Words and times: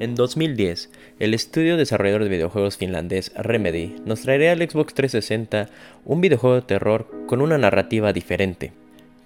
En 0.00 0.14
2010, 0.14 0.90
el 1.20 1.34
estudio 1.34 1.76
desarrollador 1.76 2.24
de 2.24 2.30
videojuegos 2.30 2.76
finlandés 2.76 3.32
Remedy 3.36 3.94
nos 4.04 4.22
traería 4.22 4.52
al 4.52 4.58
Xbox 4.58 4.94
360 4.94 5.68
un 6.04 6.20
videojuego 6.20 6.56
de 6.56 6.62
terror 6.62 7.06
con 7.26 7.40
una 7.40 7.58
narrativa 7.58 8.12
diferente, 8.12 8.72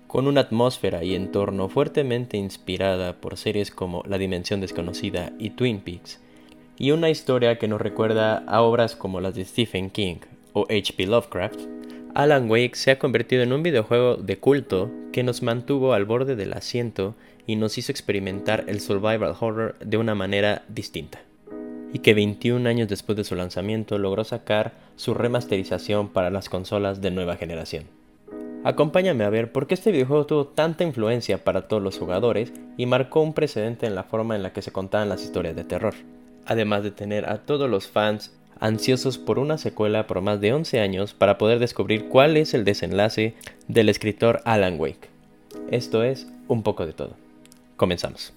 con 0.06 0.26
una 0.26 0.42
atmósfera 0.42 1.04
y 1.04 1.14
entorno 1.14 1.68
fuertemente 1.68 2.36
inspirada 2.36 3.14
por 3.14 3.36
series 3.36 3.70
como 3.70 4.02
La 4.06 4.18
Dimensión 4.18 4.60
Desconocida 4.60 5.32
y 5.38 5.50
Twin 5.50 5.80
Peaks, 5.80 6.20
y 6.78 6.90
una 6.90 7.10
historia 7.10 7.58
que 7.58 7.68
nos 7.68 7.80
recuerda 7.80 8.38
a 8.46 8.60
obras 8.60 8.96
como 8.96 9.20
las 9.20 9.34
de 9.34 9.44
Stephen 9.44 9.88
King 9.90 10.16
o 10.52 10.66
H.P. 10.68 11.06
Lovecraft, 11.06 11.60
Alan 12.14 12.50
Wake 12.50 12.76
se 12.76 12.90
ha 12.90 12.98
convertido 12.98 13.42
en 13.42 13.52
un 13.52 13.62
videojuego 13.62 14.16
de 14.16 14.38
culto 14.38 14.90
que 15.12 15.22
nos 15.22 15.42
mantuvo 15.42 15.92
al 15.92 16.06
borde 16.06 16.34
del 16.34 16.54
asiento 16.54 17.14
y 17.46 17.56
nos 17.56 17.78
hizo 17.78 17.92
experimentar 17.92 18.64
el 18.66 18.80
survival 18.80 19.34
horror 19.38 19.76
de 19.78 19.96
una 19.96 20.14
manera 20.14 20.64
distinta. 20.68 21.20
Y 21.92 22.00
que 22.00 22.14
21 22.14 22.68
años 22.68 22.88
después 22.88 23.16
de 23.16 23.24
su 23.24 23.36
lanzamiento 23.36 23.98
logró 23.98 24.24
sacar 24.24 24.74
su 24.96 25.14
remasterización 25.14 26.08
para 26.08 26.30
las 26.30 26.48
consolas 26.48 27.00
de 27.00 27.10
nueva 27.10 27.36
generación. 27.36 27.84
Acompáñame 28.64 29.22
a 29.22 29.30
ver 29.30 29.52
por 29.52 29.68
qué 29.68 29.74
este 29.74 29.92
videojuego 29.92 30.26
tuvo 30.26 30.46
tanta 30.48 30.82
influencia 30.82 31.44
para 31.44 31.68
todos 31.68 31.80
los 31.80 31.98
jugadores 31.98 32.52
y 32.76 32.86
marcó 32.86 33.20
un 33.20 33.32
precedente 33.32 33.86
en 33.86 33.94
la 33.94 34.02
forma 34.02 34.34
en 34.34 34.42
la 34.42 34.52
que 34.52 34.62
se 34.62 34.72
contaban 34.72 35.08
las 35.08 35.22
historias 35.22 35.54
de 35.54 35.62
terror, 35.62 35.94
además 36.46 36.82
de 36.82 36.90
tener 36.90 37.28
a 37.28 37.38
todos 37.38 37.70
los 37.70 37.86
fans 37.86 38.32
ansiosos 38.58 39.18
por 39.18 39.38
una 39.38 39.56
secuela 39.56 40.06
por 40.06 40.20
más 40.20 40.40
de 40.40 40.52
11 40.52 40.80
años 40.80 41.14
para 41.14 41.38
poder 41.38 41.60
descubrir 41.60 42.08
cuál 42.08 42.36
es 42.36 42.54
el 42.54 42.64
desenlace 42.64 43.34
del 43.68 43.88
escritor 43.88 44.40
Alan 44.44 44.80
Wake. 44.80 45.10
Esto 45.70 46.02
es 46.02 46.26
un 46.48 46.62
poco 46.62 46.86
de 46.86 46.92
todo. 46.92 47.25
Comenzamos. 47.76 48.32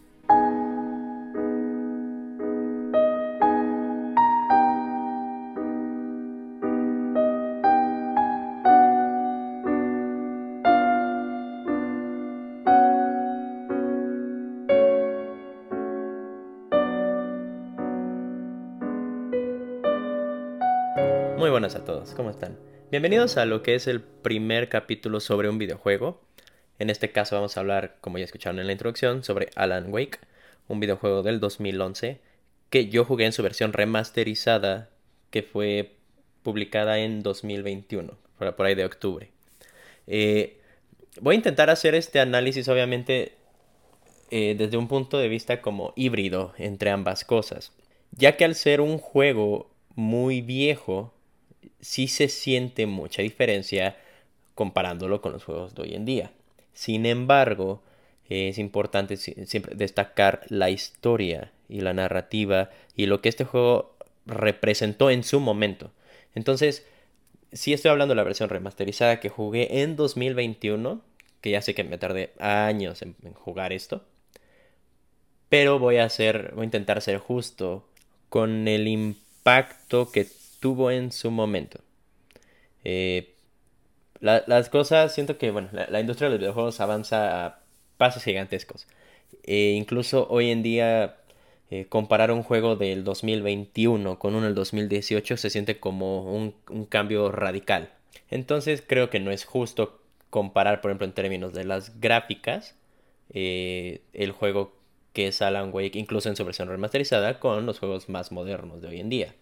Muy 21.38 21.50
buenas 21.50 21.76
a 21.76 21.86
todos, 21.86 22.14
¿cómo 22.16 22.30
están? 22.30 22.58
Bienvenidos 22.92 23.38
a 23.38 23.46
lo 23.46 23.64
que 23.64 23.76
es 23.76 23.88
el 23.88 24.02
primer 24.02 24.68
capítulo 24.68 25.22
sobre 25.22 25.48
un 25.48 25.58
videojuego. 25.58 26.20
En 26.80 26.89
este 26.89 27.11
caso 27.11 27.35
vamos 27.35 27.55
a 27.55 27.59
hablar, 27.59 27.97
como 28.02 28.17
ya 28.17 28.25
escucharon 28.25 28.59
en 28.59 28.67
la 28.67 28.72
introducción, 28.72 29.23
sobre 29.23 29.49
Alan 29.55 29.94
Wake, 29.94 30.19
un 30.67 30.80
videojuego 30.80 31.23
del 31.23 31.39
2011 31.39 32.19
que 32.69 32.88
yo 32.88 33.03
jugué 33.03 33.25
en 33.25 33.33
su 33.33 33.44
versión 33.44 33.73
remasterizada 33.73 34.89
que 35.31 35.44
fue 35.44 35.94
publicada 36.44 37.00
en 37.00 37.22
2021, 37.22 38.17
por 38.38 38.66
ahí 38.66 38.75
de 38.75 38.85
octubre. 38.85 39.30
Eh, 40.07 40.57
voy 41.19 41.35
a 41.35 41.38
intentar 41.38 41.69
hacer 41.69 41.95
este 41.95 42.19
análisis 42.19 42.67
obviamente 42.67 43.33
eh, 44.31 44.55
desde 44.57 44.77
un 44.77 44.88
punto 44.88 45.17
de 45.17 45.27
vista 45.27 45.61
como 45.61 45.94
híbrido 45.95 46.53
entre 46.57 46.91
ambas 46.91 47.25
cosas, 47.25 47.72
ya 48.11 48.38
que 48.38 48.45
al 48.45 48.55
ser 48.55 48.81
un 48.81 48.97
juego 49.00 49.69
muy 49.95 50.41
viejo, 50.41 51.13
sí 51.81 52.07
se 52.07 52.30
siente 52.30 52.85
mucha 52.85 53.22
diferencia 53.22 53.97
comparándolo 54.55 55.22
con 55.22 55.33
los 55.33 55.44
juegos 55.44 55.75
de 55.75 55.81
hoy 55.81 55.95
en 55.95 56.05
día. 56.05 56.31
Sin 56.73 57.06
embargo, 57.06 57.81
es 58.30 58.58
importante 58.58 59.17
siempre 59.17 59.75
destacar 59.75 60.42
la 60.50 60.70
historia 60.70 61.52
y 61.67 61.81
la 61.81 61.94
narrativa 61.94 62.70
y 62.95 63.08
lo 63.08 63.22
que 63.22 63.30
este 63.30 63.44
juego 63.44 63.95
representó 64.25 65.09
en 65.09 65.23
su 65.23 65.40
momento. 65.40 65.92
Entonces, 66.36 66.86
si 67.52 67.73
estoy 67.73 67.90
hablando 67.90 68.14
de 68.14 68.17
la 68.17 68.23
versión 68.23 68.50
remasterizada 68.50 69.20
que 69.20 69.30
jugué 69.30 69.81
en 69.81 69.96
2021, 69.96 71.02
que 71.41 71.52
ya 71.52 71.62
sé 71.62 71.74
que 71.74 71.84
me 71.84 71.97
tardé 71.97 72.34
años 72.40 73.01
en, 73.01 73.16
jugar 73.34 73.74
esto, 73.74 74.03
pero 75.50 75.80
voy 75.80 75.97
a 75.97 76.06
hacer, 76.06 76.51
voy 76.53 76.63
a 76.63 76.66
intentar 76.66 77.01
ser 77.01 77.18
justo 77.18 77.88
con 78.30 78.68
el 78.68 78.88
impacto 78.88 80.12
que 80.12 80.28
tuvo 80.59 80.91
en 80.91 81.12
su 81.12 81.31
momento. 81.31 81.80
Eh, 82.84 83.34
las 84.19 84.69
cosas, 84.69 85.13
siento 85.13 85.38
que 85.38 85.52
bueno, 85.52 85.69
la, 85.72 86.00
industria 86.00 86.28
de 86.28 86.35
los 86.35 86.40
videojuegos 86.40 86.80
avanza 86.81 87.46
a 87.46 87.59
pasos 87.97 88.24
gigantescos. 88.24 88.88
E 89.44 89.72
incluso 89.72 90.28
hoy 90.30 90.50
en 90.52 90.63
día 90.63 91.18
eh, 91.69 91.85
comparar 91.88 92.31
un 92.31 92.44
juego 92.44 92.75
del 92.75 93.03
2021 93.03 94.19
con 94.19 94.35
uno 94.35 94.46
del 94.46 94.56
2018 94.56 95.38
se 95.38 95.50
siente 95.50 95.80
como 95.80 96.24
un, 96.34 96.53
cambio 96.90 97.31
radical. 97.31 97.91
Entonces 98.30 98.84
creo 98.85 99.09
que 99.09 99.19
no 99.19 99.31
es 99.31 99.46
justo 99.46 100.02
comparar, 100.30 100.81
por 100.81 100.91
ejemplo, 100.91 101.06
en 101.07 101.13
términos 101.13 101.53
de 101.53 101.66
las 101.66 102.00
gráficas, 102.00 102.75
eh, 103.31 104.01
el 104.13 104.31
juego 104.31 104.74
que 105.13 105.28
es 105.28 105.41
Alan 105.41 105.72
Wake, 105.74 105.97
incluso 105.97 106.30
en 106.30 106.36
su 106.36 106.46
versión 106.46 106.69
remasterizada, 106.69 107.40
con 107.40 107.66
los 107.66 107.80
juegos 107.80 108.09
más 108.09 108.31
modernos 108.31 108.81
de 108.81 108.88
hoy 108.90 109.00
en 109.00 109.09
día 109.09 109.36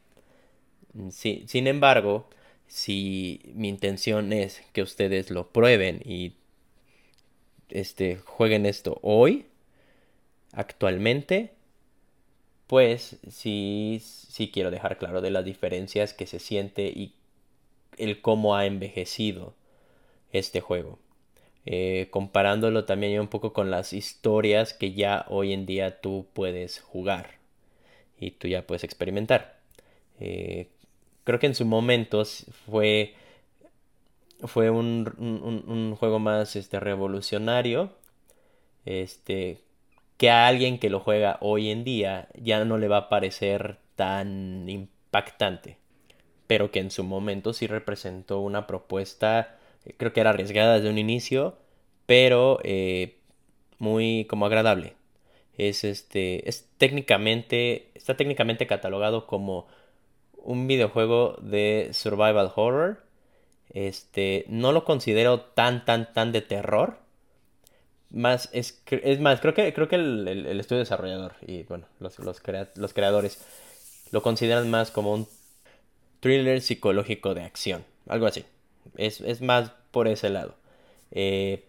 sin 1.09 1.67
embargo, 1.67 2.27
si 2.67 3.41
mi 3.53 3.69
intención 3.69 4.33
es 4.33 4.61
que 4.73 4.81
ustedes 4.81 5.31
lo 5.31 5.49
prueben 5.49 6.01
y 6.03 6.33
este, 7.69 8.17
jueguen 8.17 8.65
esto 8.65 8.99
hoy, 9.01 9.45
actualmente, 10.53 11.51
pues 12.67 13.17
sí, 13.29 14.01
sí 14.01 14.51
quiero 14.51 14.71
dejar 14.71 14.97
claro 14.97 15.21
de 15.21 15.31
las 15.31 15.45
diferencias 15.45 16.13
que 16.13 16.27
se 16.27 16.39
siente 16.39 16.87
y 16.87 17.13
el 17.97 18.21
cómo 18.21 18.55
ha 18.55 18.65
envejecido 18.65 19.53
este 20.31 20.61
juego. 20.61 20.99
Eh, 21.65 22.07
comparándolo 22.11 22.85
también 22.85 23.19
un 23.19 23.27
poco 23.27 23.51
con 23.51 23.71
las 23.71 23.91
historias 23.91 24.73
que 24.73 24.93
ya 24.93 25.25
hoy 25.29 25.51
en 25.51 25.65
día 25.65 25.99
tú 25.99 26.25
puedes 26.33 26.79
jugar 26.79 27.39
y 28.19 28.31
tú 28.31 28.47
ya 28.47 28.65
puedes 28.65 28.83
experimentar. 28.83 29.59
Eh, 30.19 30.69
creo 31.27 31.39
que 31.39 31.47
en 31.47 31.55
su 31.55 31.65
momento 31.65 32.23
fue, 32.69 33.13
fue 34.45 34.69
un, 34.69 35.93
juego 35.99 36.19
más 36.19 36.55
este, 36.55 36.79
revolucionario. 36.79 37.91
Este, 38.85 39.57
que 40.15 40.29
a 40.29 40.47
alguien 40.47 40.79
que 40.79 40.89
lo 40.89 41.01
juega 41.01 41.37
hoy 41.41 41.69
en 41.69 41.83
día 41.83 42.29
ya 42.41 42.63
no 42.63 42.77
le 42.77 42.87
va 42.87 42.97
a 42.97 43.09
parecer 43.09 43.75
tan 43.97 44.69
impactante. 44.69 45.75
Pero 46.47 46.71
que 46.71 46.79
en 46.79 46.91
su 46.91 47.03
momento 47.03 47.51
sí 47.51 47.67
representó 47.67 48.39
una 48.39 48.65
propuesta, 48.65 49.57
creo 49.97 50.13
que 50.13 50.21
era 50.21 50.29
arriesgada 50.29 50.75
desde 50.75 50.89
un 50.89 50.97
inicio, 50.97 51.57
pero 52.05 52.59
eh, 52.63 53.17
muy 53.79 54.23
como 54.29 54.45
agradable. 54.45 54.93
Es 55.57 55.83
este, 55.83 56.47
es 56.47 56.69
técnicamente, 56.77 57.91
está 57.95 58.15
técnicamente 58.15 58.65
catalogado 58.65 59.27
como 59.27 59.67
un 60.47 60.65
videojuego 60.65 61.37
de 61.41 61.89
survival 61.91 62.51
horror. 62.55 63.03
Este, 63.73 64.45
no 64.47 64.71
lo 64.71 64.85
considero 64.85 65.41
tan, 65.41 65.83
tan, 65.83 66.13
tan 66.13 66.31
de 66.31 66.41
terror. 66.41 66.97
Más, 68.09 68.49
es, 68.53 68.81
es 68.89 69.19
más, 69.19 69.41
creo 69.41 69.53
que, 69.53 69.73
creo 69.73 69.89
que 69.89 69.97
el, 69.97 70.59
estudio 70.59 70.79
desarrollador 70.79 71.33
y 71.45 71.63
bueno, 71.63 71.85
los, 71.99 72.17
los, 72.19 72.39
creadores 72.39 73.45
lo 74.11 74.21
consideran 74.23 74.71
más 74.71 74.89
como 74.89 75.13
un 75.13 75.27
thriller 76.21 76.61
psicológico 76.61 77.35
de 77.35 77.43
acción, 77.43 77.83
algo 78.07 78.25
así. 78.25 78.45
Es, 78.95 79.41
más 79.41 79.71
por 79.91 80.07
ese 80.07 80.29
lado. 80.29 80.55
Eh, 81.11 81.65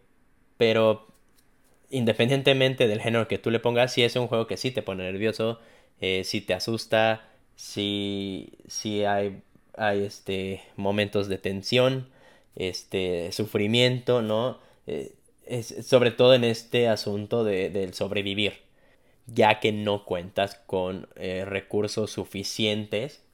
pero 0.57 1.09
independientemente 1.91 2.87
del 2.87 3.01
género 3.01 3.27
que 3.27 3.39
tú 3.39 3.51
le 3.51 3.59
pongas, 3.59 3.93
si 3.93 4.05
es 4.05 4.15
un 4.15 4.29
juego 4.29 4.47
que 4.47 4.57
sí 4.57 4.71
te 4.71 4.83
pone 4.83 5.03
nervioso, 5.03 5.59
eh, 6.01 6.23
si 6.23 6.41
te 6.41 6.55
asusta, 6.55 7.29
si, 7.59 9.05
hay, 9.05 9.43
hay 9.77 10.05
este, 10.05 10.63
momentos 10.77 11.29
de 11.29 11.39
tensión, 11.39 12.09
este, 12.55 13.33
sufrimiento, 13.33 14.23
¿no? 14.23 14.59
Eh, 14.87 15.13
es, 15.45 15.75
sobre 15.87 16.13
todo 16.13 16.35
en 16.35 16.45
este 16.45 16.89
asunto 16.89 17.43
de, 17.43 17.69
del 17.71 17.95
sobrevivir, 17.95 18.55
ya 19.27 19.59
que 19.61 19.73
no 19.73 20.05
cuentas 20.05 20.55
con 20.67 21.09
eh, 21.17 21.45
recursos 21.45 22.13
suficientes 22.13 23.25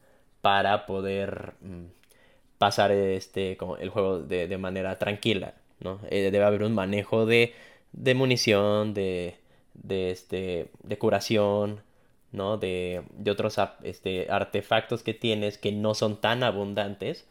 para 0.40 0.86
poder 0.86 1.54
mm, 1.60 1.84
pasar 2.58 2.92
este, 2.92 3.56
como 3.58 3.76
el 3.76 3.90
juego 3.90 4.20
de, 4.20 4.48
de 4.48 4.58
manera 4.58 4.98
tranquila, 4.98 5.54
¿no? 5.80 6.00
Eh, 6.10 6.30
debe 6.30 6.44
haber 6.44 6.62
un 6.62 6.74
manejo 6.74 7.26
de, 7.26 7.52
de 7.92 8.14
munición, 8.14 8.94
de, 8.94 9.36
de, 9.74 10.10
este, 10.10 10.70
de 10.82 10.98
curación, 10.98 11.82
¿no? 12.34 12.58
De, 12.58 13.02
otros 13.30 13.56
este, 13.82 14.30
artefactos 14.30 15.02
que 15.02 15.14
tienes 15.14 15.56
que 15.56 15.72
no 15.72 15.94
son 15.94 16.20
tan 16.20 16.42
abundantes 16.42 17.26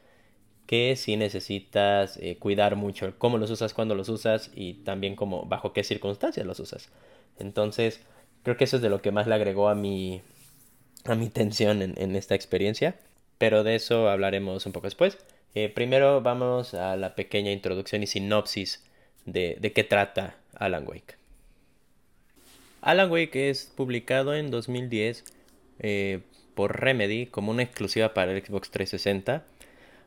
que 0.65 0.95
sí 0.95 1.17
necesitas 1.17 2.17
eh, 2.17 2.37
cuidar 2.39 2.75
mucho 2.77 3.13
cómo 3.17 3.37
los 3.37 3.51
usas, 3.51 3.73
cuándo 3.73 3.95
los 3.95 4.09
usas 4.09 4.49
y 4.55 4.75
también 4.75 5.15
como 5.15 5.45
bajo 5.45 5.73
qué 5.73 5.83
circunstancias 5.83 6.45
los 6.45 6.59
usas. 6.59 6.89
Entonces, 7.37 8.01
creo 8.43 8.57
que 8.57 8.63
eso 8.63 8.77
es 8.77 8.81
de 8.81 8.89
lo 8.89 9.01
que 9.01 9.11
más 9.11 9.27
le 9.27 9.35
agregó 9.35 9.69
a 9.69 9.75
mi, 9.75 10.21
a 11.05 11.15
mi 11.15 11.29
tensión 11.29 11.81
en, 11.81 12.15
esta 12.15 12.35
experiencia, 12.35 12.95
pero 13.37 13.63
de 13.63 13.75
eso 13.75 14.09
hablaremos 14.09 14.65
un 14.65 14.71
poco 14.71 14.87
después. 14.87 15.17
Eh, 15.55 15.69
primero 15.69 16.21
vamos 16.21 16.73
a 16.73 16.95
la 16.95 17.15
pequeña 17.15 17.51
introducción 17.51 18.03
y 18.03 18.07
sinopsis 18.07 18.83
de, 19.25 19.57
de 19.59 19.73
qué 19.73 19.83
trata 19.83 20.37
Alan 20.55 20.87
Wake. 20.87 21.22
Alan 22.83 23.09
Wake 23.09 23.49
es 23.49 23.71
publicado 23.75 24.35
en 24.35 24.51
2010 24.51 25.23
eh, 25.79 26.19
por 26.53 26.81
Remedy 26.81 27.27
como 27.27 27.49
una 27.49 27.63
exclusiva 27.63 28.13
para 28.13 28.33
el 28.33 28.45
Xbox 28.45 28.71
360. 28.71 29.45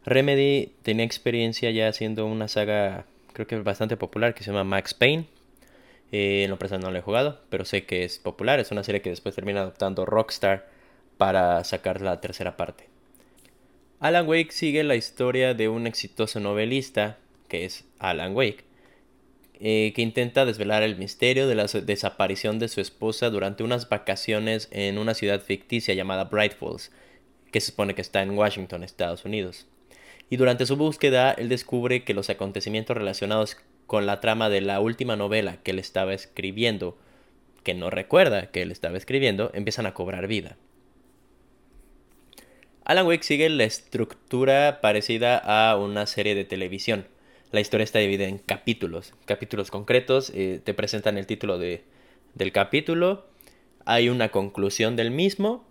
Remedy 0.04 0.74
tenía 0.82 1.06
experiencia 1.06 1.70
ya 1.70 1.88
haciendo 1.88 2.26
una 2.26 2.48
saga 2.48 3.06
creo 3.32 3.46
que 3.46 3.58
bastante 3.60 3.96
popular 3.96 4.34
que 4.34 4.44
se 4.44 4.50
llama 4.50 4.64
Max 4.64 4.92
Payne. 4.92 5.24
Eh, 6.12 6.44
en 6.44 6.50
lo 6.50 6.58
personal 6.58 6.84
no 6.84 6.90
lo 6.90 6.98
he 6.98 7.02
jugado, 7.02 7.40
pero 7.48 7.64
sé 7.64 7.86
que 7.86 8.04
es 8.04 8.18
popular. 8.18 8.60
Es 8.60 8.70
una 8.70 8.84
serie 8.84 9.00
que 9.00 9.10
después 9.10 9.34
termina 9.34 9.62
adoptando 9.62 10.04
Rockstar 10.04 10.68
para 11.16 11.64
sacar 11.64 12.02
la 12.02 12.20
tercera 12.20 12.58
parte. 12.58 12.88
Alan 14.00 14.28
Wake 14.28 14.52
sigue 14.52 14.84
la 14.84 14.96
historia 14.96 15.54
de 15.54 15.70
un 15.70 15.86
exitoso 15.86 16.40
novelista, 16.40 17.16
que 17.48 17.64
es 17.64 17.86
Alan 17.98 18.36
Wake, 18.36 18.65
eh, 19.58 19.92
que 19.94 20.02
intenta 20.02 20.44
desvelar 20.44 20.82
el 20.82 20.96
misterio 20.96 21.48
de 21.48 21.54
la 21.54 21.64
desaparición 21.64 22.58
de 22.58 22.68
su 22.68 22.80
esposa 22.80 23.30
durante 23.30 23.62
unas 23.62 23.88
vacaciones 23.88 24.68
en 24.70 24.98
una 24.98 25.14
ciudad 25.14 25.40
ficticia 25.40 25.94
llamada 25.94 26.24
Bright 26.24 26.54
Falls, 26.54 26.92
que 27.50 27.60
se 27.60 27.70
supone 27.70 27.94
que 27.94 28.02
está 28.02 28.22
en 28.22 28.36
Washington, 28.36 28.84
Estados 28.84 29.24
Unidos. 29.24 29.66
Y 30.28 30.36
durante 30.36 30.66
su 30.66 30.76
búsqueda, 30.76 31.32
él 31.32 31.48
descubre 31.48 32.04
que 32.04 32.12
los 32.12 32.28
acontecimientos 32.28 32.96
relacionados 32.96 33.56
con 33.86 34.04
la 34.04 34.20
trama 34.20 34.50
de 34.50 34.60
la 34.60 34.80
última 34.80 35.16
novela 35.16 35.58
que 35.62 35.70
él 35.70 35.78
estaba 35.78 36.12
escribiendo, 36.12 36.98
que 37.62 37.72
no 37.72 37.88
recuerda 37.88 38.50
que 38.50 38.62
él 38.62 38.70
estaba 38.70 38.98
escribiendo, 38.98 39.50
empiezan 39.54 39.86
a 39.86 39.94
cobrar 39.94 40.26
vida. 40.26 40.56
Alan 42.84 43.06
Wake 43.06 43.24
sigue 43.24 43.48
la 43.48 43.64
estructura 43.64 44.80
parecida 44.80 45.38
a 45.38 45.76
una 45.76 46.06
serie 46.06 46.34
de 46.34 46.44
televisión 46.44 47.06
la 47.52 47.60
historia 47.60 47.84
está 47.84 47.98
dividida 47.98 48.26
en 48.26 48.38
capítulos, 48.38 49.14
capítulos 49.24 49.70
concretos, 49.70 50.30
eh, 50.34 50.60
te 50.62 50.74
presentan 50.74 51.18
el 51.18 51.26
título 51.26 51.58
de, 51.58 51.84
del 52.34 52.52
capítulo, 52.52 53.26
hay 53.84 54.08
una 54.08 54.30
conclusión 54.30 54.96
del 54.96 55.10
mismo 55.10 55.64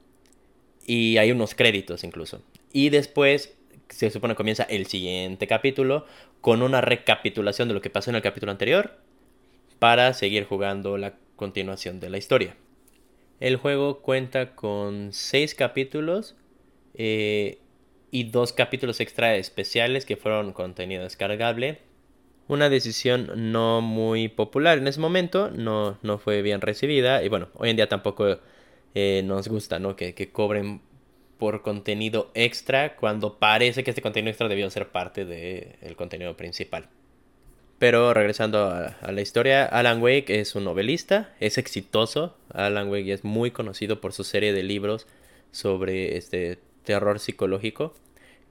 y 0.85 1.17
hay 1.17 1.31
unos 1.31 1.55
créditos 1.55 2.03
incluso. 2.03 2.41
Y 2.71 2.89
después 2.89 3.55
se 3.89 4.09
supone 4.09 4.33
que 4.33 4.37
comienza 4.37 4.63
el 4.63 4.87
siguiente 4.87 5.47
capítulo 5.47 6.05
con 6.41 6.61
una 6.61 6.81
recapitulación 6.81 7.67
de 7.67 7.73
lo 7.73 7.81
que 7.81 7.89
pasó 7.89 8.09
en 8.09 8.15
el 8.15 8.21
capítulo 8.21 8.51
anterior 8.51 8.97
para 9.79 10.13
seguir 10.13 10.45
jugando 10.45 10.97
la 10.97 11.15
continuación 11.35 11.99
de 11.99 12.09
la 12.09 12.17
historia. 12.17 12.55
El 13.39 13.57
juego 13.57 14.01
cuenta 14.01 14.55
con 14.55 15.11
seis 15.11 15.55
capítulos 15.55 16.35
eh, 16.93 17.59
y 18.15 18.23
dos 18.23 18.53
capítulos 18.53 19.01
extra 19.01 19.35
especiales 19.35 20.05
que 20.05 20.15
fueron 20.15 20.53
contenido 20.53 21.03
descargable. 21.03 21.79
Una 22.47 22.69
decisión 22.69 23.51
no 23.51 23.81
muy 23.81 24.29
popular 24.29 24.77
en 24.77 24.87
ese 24.87 25.01
momento, 25.01 25.51
no, 25.51 25.97
no 26.01 26.17
fue 26.17 26.41
bien 26.41 26.61
recibida 26.61 27.23
y 27.23 27.27
bueno, 27.27 27.49
hoy 27.55 27.71
en 27.71 27.75
día 27.75 27.89
tampoco 27.89 28.39
eh, 28.93 29.21
nos 29.25 29.49
gusta 29.49 29.79
¿no? 29.79 29.97
que, 29.97 30.13
cobren 30.31 30.79
por 31.37 31.61
contenido 31.61 32.31
extra 32.35 32.95
cuando 32.95 33.37
parece 33.37 33.83
que 33.83 33.91
este 33.91 34.01
contenido 34.01 34.29
extra 34.29 34.47
debió 34.47 34.69
ser 34.69 34.87
parte 34.87 35.25
del 35.25 35.97
contenido 35.97 36.37
principal. 36.37 36.87
Pero 37.79 38.13
regresando 38.13 38.59
a, 38.59 38.95
a, 39.01 39.11
la 39.11 39.19
historia, 39.19 39.65
Alan 39.65 40.01
Wake 40.01 40.39
es 40.39 40.55
un 40.55 40.63
novelista, 40.63 41.33
es 41.41 41.57
exitoso. 41.57 42.37
Alan 42.53 42.87
Wake 42.87 43.11
es 43.11 43.25
muy 43.25 43.51
conocido 43.51 43.99
por 43.99 44.13
su 44.13 44.23
serie 44.23 44.53
de 44.53 44.63
libros 44.63 45.05
sobre 45.51 46.15
este 46.15 46.59
terror 46.85 47.19
psicológico 47.19 47.93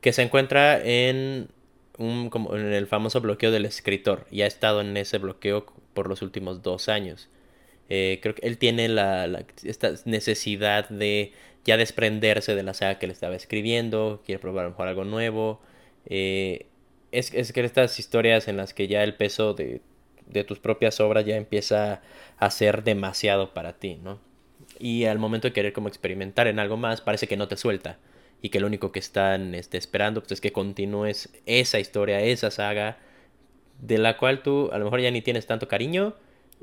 que 0.04 0.12
se 0.12 0.20
encuentra 0.20 0.78
en, 0.84 1.48
un, 1.96 2.28
como 2.28 2.54
en 2.54 2.74
el 2.74 2.86
famoso 2.86 3.22
bloqueo 3.22 3.50
del 3.50 3.64
escritor 3.64 4.26
y 4.30 4.42
ha 4.42 4.46
estado 4.46 4.82
en 4.82 4.94
ese 4.98 5.16
bloqueo 5.16 5.64
por 5.94 6.10
los 6.10 6.20
últimos 6.20 6.62
dos 6.62 6.90
años. 6.90 7.30
Eh, 7.88 8.18
creo 8.20 8.34
que 8.34 8.46
él 8.46 8.58
tiene 8.58 8.90
la, 8.90 9.46
esta 9.62 9.94
necesidad 10.04 10.90
de 10.90 11.32
ya 11.64 11.78
desprenderse 11.78 12.54
de 12.54 12.62
la 12.62 12.74
saga 12.74 12.98
que 12.98 13.06
le 13.06 13.14
estaba 13.14 13.34
escribiendo, 13.34 14.20
quiere 14.26 14.38
probar 14.40 14.66
a 14.66 14.68
mejor 14.68 14.88
algo 14.88 15.04
nuevo. 15.04 15.62
Eh, 16.04 16.66
es, 17.10 17.32
es, 17.32 17.54
que 17.54 17.64
estas 17.64 17.98
historias 17.98 18.46
en 18.46 18.58
las 18.58 18.74
que 18.74 18.88
ya 18.88 19.02
el 19.04 19.14
peso 19.14 19.54
de, 19.54 19.80
de, 20.26 20.44
tus 20.44 20.58
propias 20.58 21.00
obras 21.00 21.24
ya 21.24 21.36
empieza 21.36 22.02
a 22.36 22.50
ser 22.50 22.84
demasiado 22.84 23.54
para 23.54 23.78
ti, 23.78 23.98
¿no? 24.02 24.20
Y 24.78 25.06
al 25.06 25.18
momento 25.18 25.48
de 25.48 25.54
querer 25.54 25.72
como 25.72 25.88
experimentar 25.88 26.46
en 26.46 26.58
algo 26.58 26.76
más, 26.76 27.00
parece 27.00 27.26
que 27.26 27.38
no 27.38 27.48
te 27.48 27.56
suelta 27.56 27.96
y 28.44 28.50
que 28.50 28.60
lo 28.60 28.66
único 28.66 28.92
que 28.92 28.98
están 28.98 29.54
este, 29.54 29.78
esperando 29.78 30.20
pues, 30.20 30.32
es 30.32 30.42
que 30.42 30.52
continúes 30.52 31.30
esa 31.46 31.80
historia, 31.80 32.20
esa 32.20 32.50
saga, 32.50 32.98
de 33.80 33.96
la 33.96 34.18
cual 34.18 34.42
tú 34.42 34.68
a 34.70 34.76
lo 34.76 34.84
mejor 34.84 35.00
ya 35.00 35.10
ni 35.10 35.22
tienes 35.22 35.46
tanto 35.46 35.66
cariño 35.66 36.14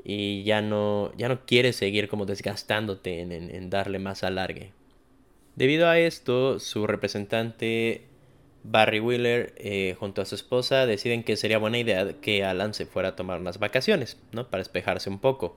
y 0.04 0.44
ya 0.44 0.62
no, 0.62 1.12
ya 1.16 1.28
no 1.28 1.44
quieres 1.44 1.74
seguir 1.74 2.08
como 2.08 2.24
desgastándote 2.24 3.22
en, 3.22 3.68
darle 3.68 3.98
más 3.98 4.22
alargue. 4.22 4.70
Debido 5.56 5.88
a 5.88 5.98
esto, 5.98 6.60
su 6.60 6.86
representante 6.86 8.02
Barry 8.62 9.00
Wheeler 9.00 9.52
eh, 9.56 9.96
junto 9.98 10.22
a 10.22 10.24
su 10.24 10.36
esposa 10.36 10.86
deciden 10.86 11.24
que 11.24 11.36
sería 11.36 11.58
buena 11.58 11.78
idea 11.78 12.12
que 12.20 12.44
Alan 12.44 12.74
se 12.74 12.86
fuera 12.86 13.08
a 13.08 13.16
tomar 13.16 13.40
unas 13.40 13.58
vacaciones, 13.58 14.18
¿no? 14.30 14.48
Para 14.48 14.60
despejarse 14.60 15.10
un 15.10 15.18
poco. 15.18 15.56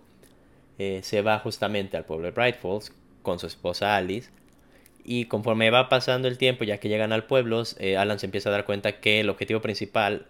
Eh, 0.79 1.01
se 1.03 1.21
va 1.21 1.37
justamente 1.37 1.97
al 1.97 2.05
pueblo 2.05 2.25
de 2.25 2.31
Bright 2.31 2.55
Falls 2.55 2.91
con 3.21 3.37
su 3.37 3.45
esposa 3.45 3.95
Alice 3.95 4.31
y 5.05 5.25
conforme 5.25 5.69
va 5.69 5.87
pasando 5.87 6.27
el 6.27 6.37
tiempo, 6.37 6.63
ya 6.63 6.79
que 6.79 6.89
llegan 6.89 7.13
al 7.13 7.25
pueblo, 7.25 7.61
eh, 7.77 7.95
Alan 7.95 8.19
se 8.19 8.25
empieza 8.25 8.49
a 8.49 8.51
dar 8.51 8.65
cuenta 8.65 8.99
que 8.99 9.19
el 9.19 9.29
objetivo 9.29 9.61
principal 9.61 10.25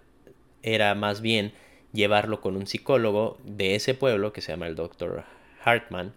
era 0.63 0.93
más 0.95 1.21
bien 1.21 1.53
llevarlo 1.93 2.41
con 2.41 2.57
un 2.57 2.67
psicólogo 2.67 3.37
de 3.45 3.75
ese 3.75 3.93
pueblo, 3.93 4.33
que 4.33 4.41
se 4.41 4.51
llama 4.51 4.67
el 4.67 4.75
Dr. 4.75 5.23
Hartman, 5.63 6.13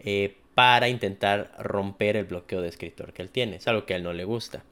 eh, 0.00 0.36
para 0.56 0.88
intentar 0.88 1.52
romper 1.58 2.16
el 2.16 2.24
bloqueo 2.24 2.60
de 2.60 2.68
escritor 2.68 3.12
que 3.12 3.22
él 3.22 3.30
tiene. 3.30 3.56
Es 3.56 3.68
algo 3.68 3.86
que 3.86 3.94
a 3.94 3.96
él 3.96 4.02
no 4.02 4.12
le 4.12 4.24
gusta. 4.24 4.64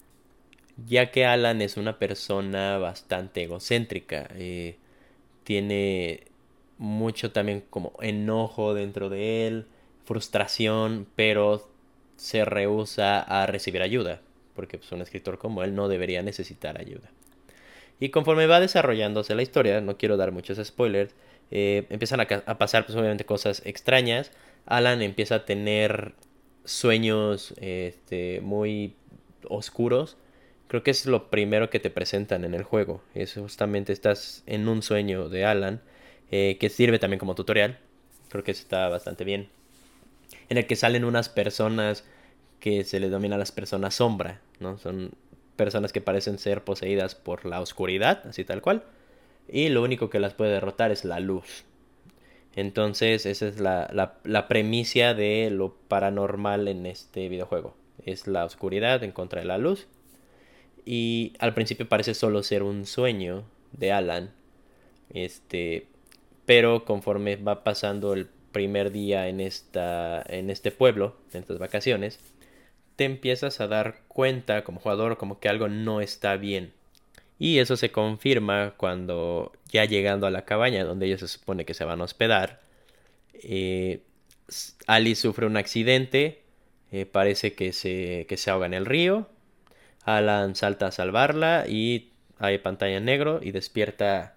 Ya 0.86 1.12
que 1.12 1.24
Alan 1.24 1.62
es 1.62 1.76
una 1.76 1.98
persona 1.98 2.78
bastante 2.78 3.44
egocéntrica, 3.44 4.28
eh, 4.34 4.76
tiene 5.44 6.24
mucho 6.78 7.30
también 7.30 7.62
como 7.70 7.92
enojo 8.00 8.74
dentro 8.74 9.08
de 9.08 9.46
él, 9.46 9.66
frustración, 10.04 11.06
pero 11.14 11.71
se 12.22 12.44
rehúsa 12.44 13.20
a 13.20 13.46
recibir 13.46 13.82
ayuda, 13.82 14.20
porque 14.54 14.78
pues, 14.78 14.92
un 14.92 15.02
escritor 15.02 15.38
como 15.38 15.64
él 15.64 15.74
no 15.74 15.88
debería 15.88 16.22
necesitar 16.22 16.80
ayuda. 16.80 17.10
Y 17.98 18.10
conforme 18.10 18.46
va 18.46 18.60
desarrollándose 18.60 19.34
la 19.34 19.42
historia, 19.42 19.80
no 19.80 19.98
quiero 19.98 20.16
dar 20.16 20.30
muchos 20.30 20.64
spoilers, 20.64 21.12
eh, 21.50 21.84
empiezan 21.90 22.20
a, 22.20 22.58
pasar 22.58 22.86
pues 22.86 22.96
obviamente 22.96 23.26
cosas 23.26 23.60
extrañas. 23.64 24.30
Alan 24.66 25.02
empieza 25.02 25.34
a 25.34 25.44
tener 25.44 26.14
sueños 26.64 27.54
este, 27.60 28.40
muy 28.40 28.94
oscuros. 29.48 30.16
Creo 30.68 30.84
que 30.84 30.92
es 30.92 31.06
lo 31.06 31.28
primero 31.28 31.70
que 31.70 31.80
te 31.80 31.90
presentan 31.90 32.44
en 32.44 32.54
el 32.54 32.62
juego. 32.62 33.02
Es 33.16 33.34
justamente 33.34 33.92
estás 33.92 34.44
en 34.46 34.68
un 34.68 34.82
sueño 34.82 35.28
de 35.28 35.44
Alan, 35.44 35.82
eh, 36.30 36.56
que 36.60 36.70
sirve 36.70 37.00
también 37.00 37.18
como 37.18 37.34
tutorial. 37.34 37.80
Creo 38.28 38.44
que 38.44 38.52
está 38.52 38.88
bastante 38.88 39.24
bien 39.24 39.48
en 40.48 40.58
el 40.58 40.66
que 40.66 40.76
salen 40.76 41.04
unas 41.04 41.28
personas 41.28 42.04
que 42.60 42.84
se 42.84 43.00
les 43.00 43.10
denomina 43.10 43.38
las 43.38 43.52
personas 43.52 43.94
sombra, 43.94 44.40
¿no? 44.60 44.78
Son 44.78 45.12
personas 45.56 45.92
que 45.92 46.00
parecen 46.00 46.38
ser 46.38 46.64
poseídas 46.64 47.14
por 47.14 47.44
la 47.44 47.60
oscuridad, 47.60 48.26
así 48.26 48.44
tal 48.44 48.62
cual, 48.62 48.84
y 49.48 49.68
lo 49.68 49.82
único 49.82 50.10
que 50.10 50.20
las 50.20 50.34
puede 50.34 50.52
derrotar 50.52 50.92
es 50.92 51.04
la 51.04 51.20
luz. 51.20 51.64
Entonces, 52.54 53.26
esa 53.26 53.46
es 53.46 53.58
la, 53.58 53.88
la, 53.92 54.18
la 54.24 54.46
premisa 54.46 55.14
de 55.14 55.50
lo 55.50 55.74
paranormal 55.88 56.68
en 56.68 56.86
este 56.86 57.28
videojuego. 57.28 57.74
Es 58.04 58.26
la 58.26 58.44
oscuridad 58.44 59.02
en 59.04 59.12
contra 59.12 59.40
de 59.40 59.46
la 59.46 59.58
luz. 59.58 59.86
Y 60.84 61.32
al 61.38 61.54
principio 61.54 61.88
parece 61.88 62.14
solo 62.14 62.42
ser 62.42 62.62
un 62.62 62.84
sueño 62.84 63.44
de 63.72 63.92
Alan. 63.92 64.32
Este. 65.14 65.86
Pero 66.44 66.84
conforme 66.84 67.36
va 67.36 67.64
pasando 67.64 68.12
el 68.12 68.28
primer 68.52 68.92
día 68.92 69.28
en, 69.28 69.40
esta, 69.40 70.22
en 70.28 70.50
este 70.50 70.70
pueblo, 70.70 71.16
en 71.32 71.40
estas 71.40 71.58
vacaciones, 71.58 72.20
te 72.96 73.04
empiezas 73.04 73.60
a 73.60 73.68
dar 73.68 74.02
cuenta 74.08 74.64
como 74.64 74.80
jugador 74.80 75.16
como 75.18 75.40
que 75.40 75.48
algo 75.48 75.68
no 75.68 76.00
está 76.00 76.36
bien. 76.36 76.72
Y 77.38 77.58
eso 77.58 77.76
se 77.76 77.90
confirma 77.90 78.74
cuando 78.76 79.52
ya 79.68 79.84
llegando 79.84 80.26
a 80.26 80.30
la 80.30 80.44
cabaña 80.44 80.84
donde 80.84 81.06
ellos 81.06 81.20
se 81.20 81.28
supone 81.28 81.64
que 81.64 81.74
se 81.74 81.84
van 81.84 82.00
a 82.00 82.04
hospedar, 82.04 82.60
eh, 83.34 84.02
Alice 84.86 85.22
sufre 85.22 85.46
un 85.46 85.56
accidente, 85.56 86.42
eh, 86.92 87.06
parece 87.06 87.54
que 87.54 87.72
se, 87.72 88.26
que 88.28 88.36
se 88.36 88.50
ahoga 88.50 88.66
en 88.66 88.74
el 88.74 88.86
río, 88.86 89.28
Alan 90.04 90.54
salta 90.54 90.86
a 90.88 90.92
salvarla 90.92 91.64
y 91.68 92.12
hay 92.38 92.58
pantalla 92.58 92.96
en 92.96 93.04
negro 93.04 93.40
y 93.42 93.52
despierta 93.52 94.36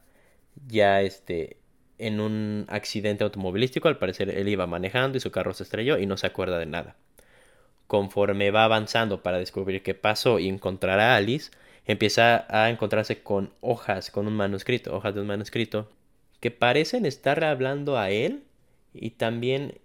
ya 0.68 1.02
este 1.02 1.58
en 1.98 2.20
un 2.20 2.66
accidente 2.70 3.24
automovilístico. 3.24 3.88
Al 3.88 3.98
parecer 3.98 4.30
él 4.30 4.48
iba 4.50 4.68
manejando 4.68 5.18
y 5.18 5.22
su 5.22 5.32
carro 5.32 5.54
se 5.54 5.64
estrelló 5.64 5.98
y 5.98 6.06
no 6.06 6.18
se 6.18 6.28
acuerda 6.28 6.60
de 6.60 6.66
nada. 6.66 6.96
conforme 7.88 8.52
va 8.52 8.64
avanzando 8.66 9.22
para 9.22 9.38
descubrir 9.38 9.84
qué 9.84 9.94
pasó 9.94 10.40
y 10.40 10.48
encontrar 10.50 11.00
a 11.00 11.16
Alice, 11.16 11.52
empieza 11.86 12.46
a 12.50 12.70
encontrarse 12.70 13.22
con 13.22 13.52
hojas, 13.62 14.10
con 14.12 14.28
un 14.28 14.34
manuscrito, 14.36 14.96
hojas 14.96 15.14
de 15.14 15.22
un 15.22 15.28
manuscrito, 15.28 15.92
que 16.40 16.52
parecen 16.52 17.06
estar 17.06 17.44
hablando 17.44 17.98
a 17.98 18.10
él 18.10 18.44
y 18.94 19.12
también 19.12 19.80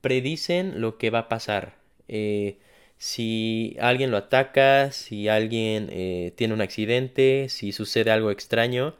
predicen 0.00 0.80
lo 0.80 0.98
que 0.98 1.10
va 1.10 1.20
a 1.20 1.28
pasar. 1.28 1.76
Eh, 2.08 2.58
si 2.98 3.76
alguien 3.80 4.10
lo 4.10 4.16
ataca, 4.16 4.92
si 4.92 5.28
alguien 5.28 5.88
eh, 5.90 6.32
tiene 6.36 6.54
un 6.54 6.60
accidente, 6.60 7.48
si 7.48 7.72
sucede 7.72 8.10
algo 8.10 8.30
extraño, 8.30 8.94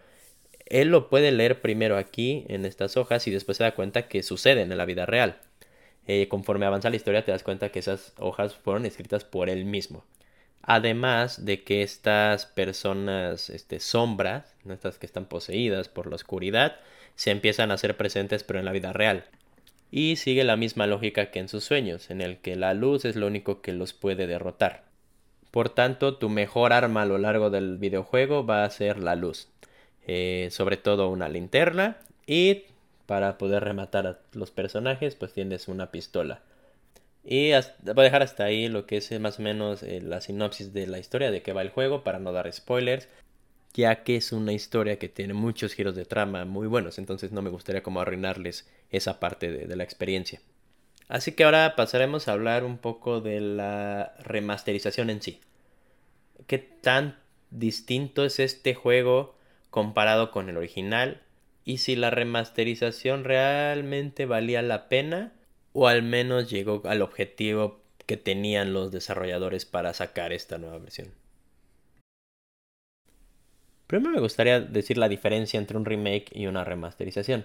él 0.67 0.89
lo 0.89 1.09
puede 1.09 1.33
leer 1.33 1.61
primero 1.61 1.97
aquí 1.97 2.45
en 2.49 2.65
estas 2.65 2.97
hojas 2.97 3.27
y 3.27 3.31
después 3.31 3.59
se 3.59 3.65
da 3.65 3.75
cuenta 3.75 4.09
que 4.09 4.23
suceden 4.23 4.73
en 4.73 4.79
la 4.79 4.87
vida 4.87 5.07
real. 5.07 5.39
Eh, 6.07 6.29
conforme 6.29 6.67
avanza 6.67 6.91
la 6.91 6.97
historia 6.97 7.25
te 7.25 7.33
das 7.33 7.43
cuenta 7.43 7.71
que 7.71 7.79
esas 7.79 8.13
hojas 8.19 8.55
fueron 8.55 8.87
escritas 8.87 9.25
por 9.25 9.49
él 9.49 9.65
mismo. 9.65 10.05
Además 10.63 11.45
de 11.45 11.63
que 11.63 11.83
estas 11.83 12.47
personas 12.47 13.51
este, 13.51 13.81
sombras, 13.81 14.55
estas 14.69 14.99
que 14.99 15.07
están 15.07 15.27
poseídas 15.27 15.89
por 15.89 16.07
la 16.07 16.17
oscuridad, 16.17 16.77
se 17.17 17.31
empiezan 17.31 17.71
a 17.71 17.75
hacer 17.75 17.97
presentes 17.97 18.45
pero 18.45 18.59
en 18.59 18.65
la 18.65 18.73
vida 18.73 18.93
real. 18.93 19.25
Y 19.91 20.17
sigue 20.17 20.43
la 20.43 20.57
misma 20.57 20.87
lógica 20.87 21.31
que 21.31 21.39
en 21.39 21.49
sus 21.49 21.65
sueños, 21.65 22.11
en 22.11 22.21
el 22.21 22.39
que 22.39 22.57
la 22.57 22.75
luz 22.75 23.05
es 23.05 23.15
lo 23.15 23.27
único 23.27 23.61
que 23.61 23.73
los 23.73 23.93
puede 23.93 24.27
derrotar. 24.27 24.85
Por 25.51 25.69
tanto, 25.69 26.17
tu 26.17 26.31
mejor 26.31 26.73
arma 26.73 27.03
a 27.03 27.07
lo 27.07 27.19
largo 27.19 27.49
del 27.51 27.79
videojuego 27.79 28.45
va 28.45 28.65
a 28.65 28.71
ser 28.71 28.99
la 28.99 29.15
luz. 29.15 29.49
Eh, 30.07 30.49
sobre 30.51 30.77
todo 30.77 31.09
una 31.09 31.31
linterna 31.31 31.97
y 32.27 32.65
para 33.07 33.39
poder 33.39 33.65
rematar 33.65 34.07
a 34.07 34.19
los 34.33 34.51
personajes 34.51 35.15
pues 35.15 35.33
tienes 35.33 35.69
una 35.69 35.91
pistola. 35.91 36.43
Y 37.25 37.53
voy 37.53 37.95
a 37.97 38.03
dejar 38.03 38.23
hasta 38.23 38.45
ahí 38.45 38.69
lo 38.69 38.87
que 38.87 38.99
es 38.99 39.11
eh, 39.13 39.19
más 39.19 39.39
o 39.39 39.43
menos 39.43 39.83
eh, 39.83 40.03
la 40.03 40.21
sinopsis 40.21 40.75
de 40.75 40.87
la 40.87 40.99
historia 40.99 41.31
de 41.31 41.41
qué 41.41 41.55
va 41.55 41.63
el 41.63 41.71
juego 41.71 42.05
para 42.05 42.19
no 42.19 42.33
dar 42.33 42.53
spoilers, 42.53 43.09
ya 43.73 44.05
que 44.05 44.17
es 44.17 44.33
una 44.33 44.53
historia 44.53 44.99
que 44.99 45.09
tiene 45.09 45.33
muchos 45.33 45.73
giros 45.73 45.95
de 45.95 46.05
trama 46.05 46.45
muy 46.45 46.67
buenos, 46.67 46.99
entonces 46.99 47.33
no 47.33 47.41
me 47.41 47.49
gustaría 47.49 47.83
como 47.83 48.01
arruinarles 48.01 48.69
esa 48.91 49.21
parte 49.21 49.51
de 49.51 49.77
la 49.77 49.85
experiencia. 49.85 50.41
Así 51.09 51.33
que 51.33 51.45
ahora 51.45 51.77
pasaremos 51.77 52.29
a 52.29 52.33
hablar 52.33 52.65
un 52.65 52.77
poco 52.79 53.21
de 53.21 53.41
la 53.41 54.15
remasterización 54.23 55.11
en 55.11 55.23
sí. 55.23 55.41
¿Qué 56.47 56.59
tan 56.59 57.19
distinto 57.51 58.25
es 58.25 58.39
este 58.39 58.75
juego 58.75 59.34
comparado 59.75 60.31
con 60.31 60.49
el 60.49 60.57
original 60.57 61.21
y 61.65 61.79
si 61.79 61.97
la 61.97 62.11
remasterización 62.11 63.25
realmente 63.25 64.25
valía 64.25 64.63
la 64.63 64.89
pena 64.89 65.33
o 65.73 65.89
al 65.89 66.05
menos 66.05 66.49
llegó 66.49 66.83
al 66.85 67.03
objetivo 67.03 67.81
que 68.07 68.17
tenían 68.17 68.73
los 68.73 68.93
desarrolladores 68.93 69.65
para 69.65 69.93
sacar 69.93 70.33
esta 70.33 70.59
nueva 70.59 70.79
versión. 70.79 71.09
Primero 73.89 74.15
me 74.15 74.21
gustaría 74.21 74.61
decir 74.61 74.97
la 74.97 75.09
diferencia 75.09 75.59
entre 75.59 75.77
un 75.77 75.87
remake 75.87 76.31
y 76.33 76.47
una 76.47 76.63
remasterización. 76.63 77.45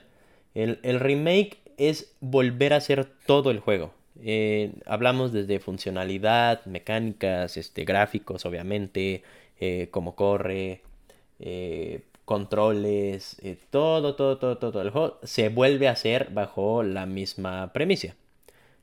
El, 0.53 0.77
remake 0.99 1.57
es 1.77 2.15
volver 2.19 2.73
a 2.73 2.77
hacer 2.77 3.07
todo 3.25 3.49
el 3.49 3.59
juego. 3.59 3.91
Eh, 4.21 4.73
hablamos 4.85 5.33
desde 5.33 5.59
funcionalidad, 5.59 6.63
mecánicas, 6.65 7.57
este, 7.57 7.85
gráficos, 7.85 8.45
obviamente, 8.45 9.23
eh, 9.59 9.87
cómo 9.89 10.15
corre, 10.15 10.83
eh, 11.39 12.01
controles, 12.29 13.37
eh, 13.41 13.57
todo, 13.71 14.13
todo, 14.13 14.37
todo, 14.37 14.55
todo 14.59 14.83
el 14.83 14.91
juego 14.91 15.17
se 15.23 15.49
vuelve 15.49 15.87
a 15.87 15.93
hacer 15.93 16.29
bajo 16.29 16.83
la 16.83 17.07
misma 17.07 17.73
premisa. 17.73 18.13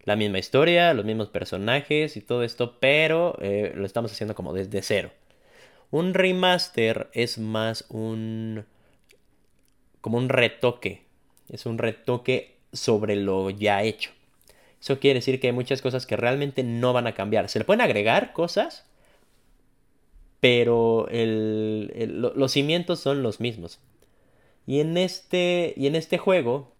La 0.03 0.17
misma 0.17 0.41
historia, 0.41 0.93
los 0.95 1.05
mismos 1.05 1.29
personajes 1.29 2.17
y 2.17 2.23
todo 2.23 2.43
esto, 2.43 2.75
pero 2.81 3.39
eh, 3.41 3.73
lo 3.77 3.87
estamos 3.87 4.11
haciendo 4.11 4.35
como 4.35 4.53
desde 4.53 4.83
cero. 4.83 5.13
Un 5.93 6.13
remaster 6.13 7.09
es 7.13 7.39
más 7.39 7.85
un... 7.89 8.65
como 10.01 10.19
un 10.19 10.29
retoque. 10.29 11.05
Es 11.49 11.67
un 11.67 11.79
retoque 11.79 12.57
sobre 12.73 13.15
lo 13.15 13.51
ya 13.51 13.85
hecho. 13.85 14.11
Eso 14.81 14.99
quiere 14.99 15.21
decir 15.21 15.39
que 15.39 15.47
hay 15.47 15.53
muchas 15.53 15.83
cosas 15.83 16.05
que 16.05 16.17
realmente 16.17 16.65
no 16.65 16.93
van 16.93 17.07
a 17.07 17.15
cambiar. 17.15 17.49
Se 17.49 17.61
le 17.61 17.65
pueden 17.65 17.81
agregar 17.81 18.33
cosas, 18.33 18.87
pero 20.47 21.09
los 21.11 22.53
cimientos 22.53 23.01
son 23.01 23.25
los 23.25 23.41
mismos. 23.41 23.81
Y 24.65 24.79
en 24.79 24.97
este, 24.97 25.75
y 25.77 25.89
en 25.89 25.97
este 25.97 26.19
juego, 26.19 26.73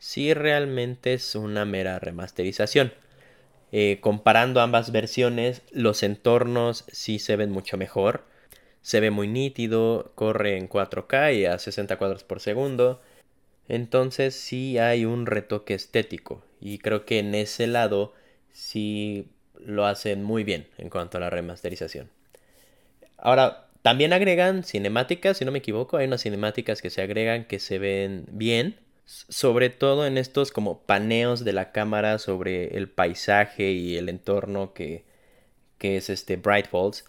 sí 0.00 0.34
realmente 0.34 1.12
es 1.12 1.36
una 1.36 1.64
mera 1.64 2.00
remasterización. 2.00 2.92
Eh, 3.70 3.98
comparando 4.00 4.60
ambas 4.60 4.90
versiones, 4.90 5.62
los 5.70 6.02
entornos 6.02 6.84
sí 6.90 7.20
se 7.20 7.36
ven 7.36 7.52
mucho 7.52 7.76
mejor. 7.76 8.24
Se 8.80 8.98
ve 8.98 9.12
muy 9.12 9.28
nítido, 9.28 10.10
corre 10.16 10.56
en 10.58 10.68
4K 10.68 11.36
y 11.36 11.44
a 11.46 11.60
60 11.60 11.98
cuadros 11.98 12.24
por 12.24 12.40
segundo. 12.40 13.00
Entonces 13.68 14.34
sí 14.34 14.78
hay 14.78 15.04
un 15.04 15.26
retoque 15.26 15.74
estético. 15.74 16.42
Y 16.60 16.78
creo 16.78 17.04
que 17.04 17.20
en 17.20 17.36
ese 17.36 17.68
lado 17.68 18.14
sí 18.50 19.28
lo 19.60 19.86
hacen 19.86 20.24
muy 20.24 20.42
bien 20.42 20.66
en 20.76 20.90
cuanto 20.90 21.18
a 21.18 21.20
la 21.20 21.30
remasterización. 21.30 22.10
Ahora, 23.22 23.68
también 23.82 24.12
agregan 24.12 24.64
cinemáticas, 24.64 25.38
si 25.38 25.44
no 25.44 25.52
me 25.52 25.60
equivoco, 25.60 25.96
hay 25.96 26.06
unas 26.06 26.22
cinemáticas 26.22 26.82
que 26.82 26.90
se 26.90 27.02
agregan 27.02 27.44
que 27.44 27.60
se 27.60 27.78
ven 27.78 28.24
bien, 28.28 28.76
sobre 29.06 29.70
todo 29.70 30.06
en 30.06 30.18
estos 30.18 30.50
como 30.50 30.80
paneos 30.80 31.44
de 31.44 31.52
la 31.52 31.70
cámara 31.70 32.18
sobre 32.18 32.76
el 32.76 32.88
paisaje 32.88 33.70
y 33.70 33.96
el 33.96 34.08
entorno 34.08 34.74
que, 34.74 35.04
que 35.78 35.96
es 35.96 36.10
este 36.10 36.36
Bright 36.36 36.66
Falls. 36.68 37.04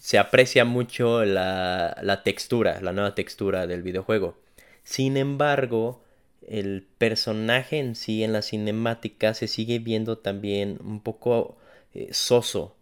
Se 0.00 0.18
aprecia 0.18 0.64
mucho 0.64 1.24
la, 1.26 1.98
la 2.02 2.22
textura, 2.22 2.80
la 2.80 2.92
nueva 2.92 3.14
textura 3.14 3.66
del 3.66 3.82
videojuego. 3.82 4.38
Sin 4.84 5.18
embargo, 5.18 6.02
el 6.48 6.86
personaje 6.96 7.78
en 7.78 7.94
sí 7.94 8.24
en 8.24 8.32
la 8.32 8.40
cinemática 8.40 9.34
se 9.34 9.48
sigue 9.48 9.80
viendo 9.80 10.16
también 10.16 10.78
un 10.82 11.00
poco 11.00 11.58
eh, 11.92 12.08
soso. 12.12 12.74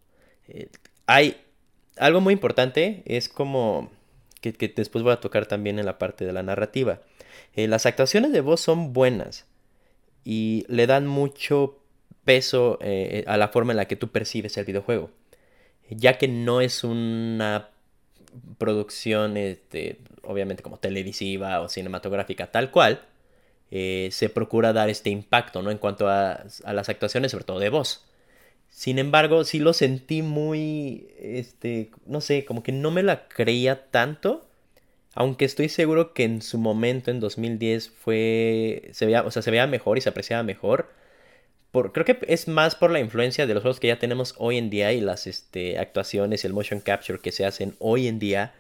Eh, 0.49 0.69
hay 1.07 1.37
algo 1.97 2.21
muy 2.21 2.33
importante 2.33 3.03
es 3.07 3.29
como 3.29 3.91
que, 4.41 4.53
después 4.75 5.05
voy 5.05 5.13
a 5.13 5.21
tocar 5.21 5.47
también 5.47 5.79
en 5.79 5.87
la 5.87 5.99
parte 5.99 6.25
de 6.25 6.33
la 6.33 6.43
narrativa. 6.43 7.01
Eh, 7.55 7.69
las 7.69 7.87
actuaciones 7.87 8.33
de 8.33 8.41
voz 8.41 8.61
son 8.61 8.93
buenas 8.93 9.47
y 10.25 10.65
le 10.69 10.87
dan 10.87 11.07
mucho 11.07 11.79
peso 12.25 12.79
eh, 12.81 13.25
a 13.27 13.37
la 13.37 13.49
forma 13.49 13.73
en 13.73 13.77
la 13.77 13.87
que 13.87 13.97
tú 13.97 14.09
percibes 14.09 14.57
el 14.57 14.65
videojuego, 14.65 15.11
ya 15.89 16.19
que 16.19 16.29
no 16.29 16.61
es 16.61 16.85
una 16.85 17.71
producción, 18.59 19.37
este, 19.37 19.99
obviamente 20.23 20.63
como 20.63 20.79
televisiva 20.79 21.61
o 21.61 21.69
cinematográfica 21.69 22.51
tal 22.51 22.71
cual, 22.71 23.03
eh, 23.71 24.09
se 24.13 24.29
procura 24.29 24.73
dar 24.73 24.91
este 24.91 25.11
impacto, 25.11 25.63
¿no? 25.63 25.71
En 25.71 25.79
cuanto 25.79 26.09
a, 26.09 26.45
a 26.65 26.73
las 26.73 26.89
actuaciones, 26.89 27.31
sobre 27.31 27.45
todo 27.45 27.59
de 27.59 27.69
voz. 27.69 28.05
Sin 28.71 28.99
embargo, 28.99 29.45
sí 29.45 29.59
lo 29.59 29.73
sentí 29.73 30.23
muy, 30.23 31.09
este, 31.19 31.91
no 32.07 32.21
sé, 32.21 32.45
como 32.45 32.63
que 32.63 32.73
no 32.73 32.91
me 32.91 33.03
la 33.03 33.29
creía 33.29 33.91
tanto. 33.91 34.49
Aunque 35.15 35.45
estoy 35.45 35.69
seguro 35.69 36.15
que 36.15 36.25
en 36.25 36.41
su 36.41 36.57
momento, 36.59 37.11
en 37.11 37.21
2010, 37.21 37.91
fue, 37.91 38.91
se 38.93 39.07
veía, 39.07 39.23
o 39.23 39.31
sea, 39.31 39.43
se 39.43 39.51
veía 39.51 39.67
mejor 39.67 39.99
y 39.99 40.01
se 40.01 40.09
apreciaba 40.09 40.45
mejor. 40.45 40.91
Por, 41.73 41.93
creo 41.93 42.05
que 42.07 42.19
es 42.29 42.49
más 42.49 42.75
por 42.77 42.91
la 42.91 43.01
influencia 43.01 43.47
de 43.47 43.55
los 43.55 43.63
juegos 43.63 43.81
que 43.81 43.89
ya 43.89 43.99
tenemos 43.99 44.35
hoy 44.39 44.57
en 44.59 44.71
día 44.71 44.93
y 44.93 45.01
las 45.01 45.27
este, 45.27 45.79
actuaciones 45.79 46.45
y 46.45 46.47
el 46.47 46.53
motion 46.53 46.81
capture 46.81 47.19
que 47.21 47.33
se 47.33 47.45
hacen 47.47 47.77
hoy 47.81 48.09
en 48.09 48.19
día, 48.19 48.55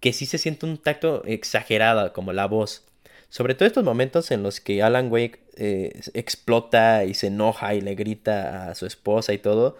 que 0.00 0.12
sí 0.12 0.26
se 0.26 0.38
siente 0.38 0.66
un 0.66 0.78
tacto 0.78 1.22
exagerado, 1.24 2.12
como 2.12 2.32
la 2.32 2.46
voz. 2.46 2.86
Sobre 3.30 3.54
todo 3.54 3.66
estos 3.66 3.84
momentos 3.84 4.30
en 4.30 4.42
los 4.42 4.60
que 4.60 4.82
Alan 4.82 5.12
Wake 5.12 5.40
eh, 5.58 6.00
explota 6.14 7.04
y 7.04 7.14
se 7.14 7.28
enoja 7.28 7.74
y 7.74 7.80
le 7.80 7.94
grita 7.94 8.70
a 8.70 8.74
su 8.74 8.86
esposa 8.86 9.32
y 9.32 9.38
todo. 9.38 9.76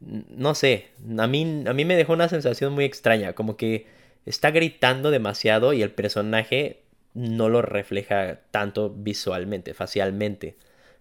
No 0.00 0.54
sé, 0.54 0.88
a 1.18 1.26
mí, 1.26 1.64
a 1.66 1.72
mí 1.72 1.84
me 1.84 1.96
dejó 1.96 2.12
una 2.12 2.28
sensación 2.28 2.72
muy 2.72 2.84
extraña, 2.84 3.34
como 3.34 3.56
que 3.56 3.86
está 4.26 4.50
gritando 4.52 5.10
demasiado 5.10 5.72
y 5.72 5.82
el 5.82 5.90
personaje 5.90 6.82
no 7.14 7.48
lo 7.48 7.62
refleja 7.62 8.40
tanto 8.50 8.90
visualmente, 8.90 9.74
facialmente. 9.74 10.56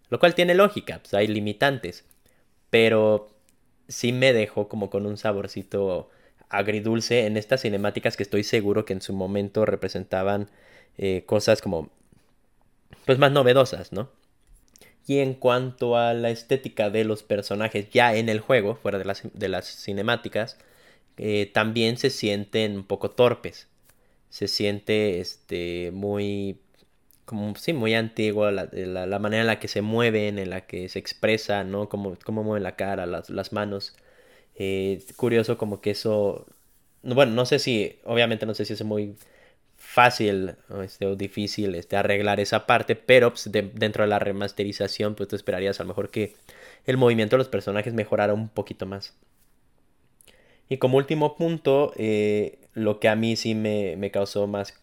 Lo 0.10 0.20
cual 0.20 0.36
tiene 0.36 0.56
lógica, 0.56 1.00
pues 1.00 1.14
hay 1.14 1.28
limitantes. 1.28 2.06
Pero 2.70 3.30
sí 3.88 4.14
me 4.14 4.34
dejó 4.34 4.68
como 4.68 4.90
con 4.90 5.06
un 5.06 5.18
saborcito 5.18 6.10
agridulce 6.50 7.26
en 7.26 7.38
estas 7.38 7.62
cinemáticas 7.62 8.18
que 8.18 8.24
estoy 8.24 8.44
seguro 8.44 8.86
que 8.86 8.94
en 8.94 9.02
su 9.02 9.14
momento 9.14 9.66
representaban 9.66 10.50
eh, 10.98 11.24
cosas 11.26 11.62
como 11.62 11.92
pues 13.08 13.18
más 13.20 13.32
novedosas, 13.32 13.92
¿no? 13.94 14.12
Y 15.08 15.20
en 15.20 15.34
cuanto 15.34 15.98
a 15.98 16.14
la 16.14 16.30
estética 16.30 16.90
de 16.92 17.06
los 17.06 17.24
personajes 17.24 17.90
ya 17.92 18.16
en 18.16 18.30
el 18.30 18.42
juego, 18.42 18.76
fuera 18.76 19.00
de 19.00 19.06
las, 19.06 19.24
de 19.34 19.50
las 19.50 19.66
cinemáticas, 19.66 20.58
eh, 21.18 21.50
también 21.54 21.98
se 21.98 22.10
sienten 22.12 22.76
un 22.78 22.84
poco 22.86 23.12
torpes. 23.12 23.68
Se 24.30 24.48
siente 24.48 25.20
este, 25.22 25.92
muy 25.94 26.60
como, 27.26 27.56
sí, 27.56 27.74
muy 27.74 27.94
antiguo, 27.96 28.52
la, 28.52 28.70
la, 28.74 29.20
manera 29.20 29.42
en 29.42 29.48
la 29.48 29.60
que 29.60 29.68
se 29.68 29.82
mueven, 29.82 30.40
en 30.40 30.50
la 30.50 30.66
que 30.68 30.90
se 30.90 31.00
expresa, 31.00 31.64
¿no? 31.66 31.90
Cómo, 31.90 32.18
cómo 32.26 32.44
mueven 32.44 32.64
la 32.64 32.76
cara, 32.78 33.06
las, 33.06 33.30
las 33.30 33.54
manos. 33.54 33.96
Eh, 34.56 35.04
curioso 35.18 35.58
como 35.58 35.82
que 35.82 35.92
eso, 35.92 36.48
bueno, 37.04 37.34
no 37.34 37.46
sé 37.46 37.60
si, 37.60 38.00
obviamente 38.06 38.46
no 38.46 38.54
sé 38.56 38.66
si 38.66 38.74
es 38.74 38.84
muy 38.84 39.16
fácil 39.78 40.56
este, 40.84 41.06
o 41.06 41.16
difícil 41.16 41.76
este, 41.76 41.96
arreglar 41.96 42.40
esa 42.40 42.66
parte, 42.66 42.96
pero 42.96 43.32
pues, 43.32 43.50
dentro 43.52 44.04
de 44.04 44.10
la 44.10 44.20
remasterización, 44.20 45.16
pues 45.16 45.30
tú 45.30 45.36
esperarías 45.36 45.80
a 45.80 45.84
lo 45.84 45.90
mejor 45.90 46.10
que 46.10 46.36
el 46.86 46.98
movimiento 46.98 47.36
de 47.36 47.40
los 47.40 47.48
personajes 47.48 47.94
mejorara 47.94 48.34
un 48.34 48.50
poquito 48.50 48.86
más. 48.86 49.16
Y 50.70 50.78
como 50.78 50.98
último 50.98 51.36
punto, 51.36 51.94
eh, 51.96 52.60
lo 52.74 53.00
que 53.00 53.08
a 53.08 53.16
mí 53.16 53.36
sí 53.36 53.56
me, 53.56 53.96
me 53.98 54.12
causó 54.12 54.48
más 54.48 54.74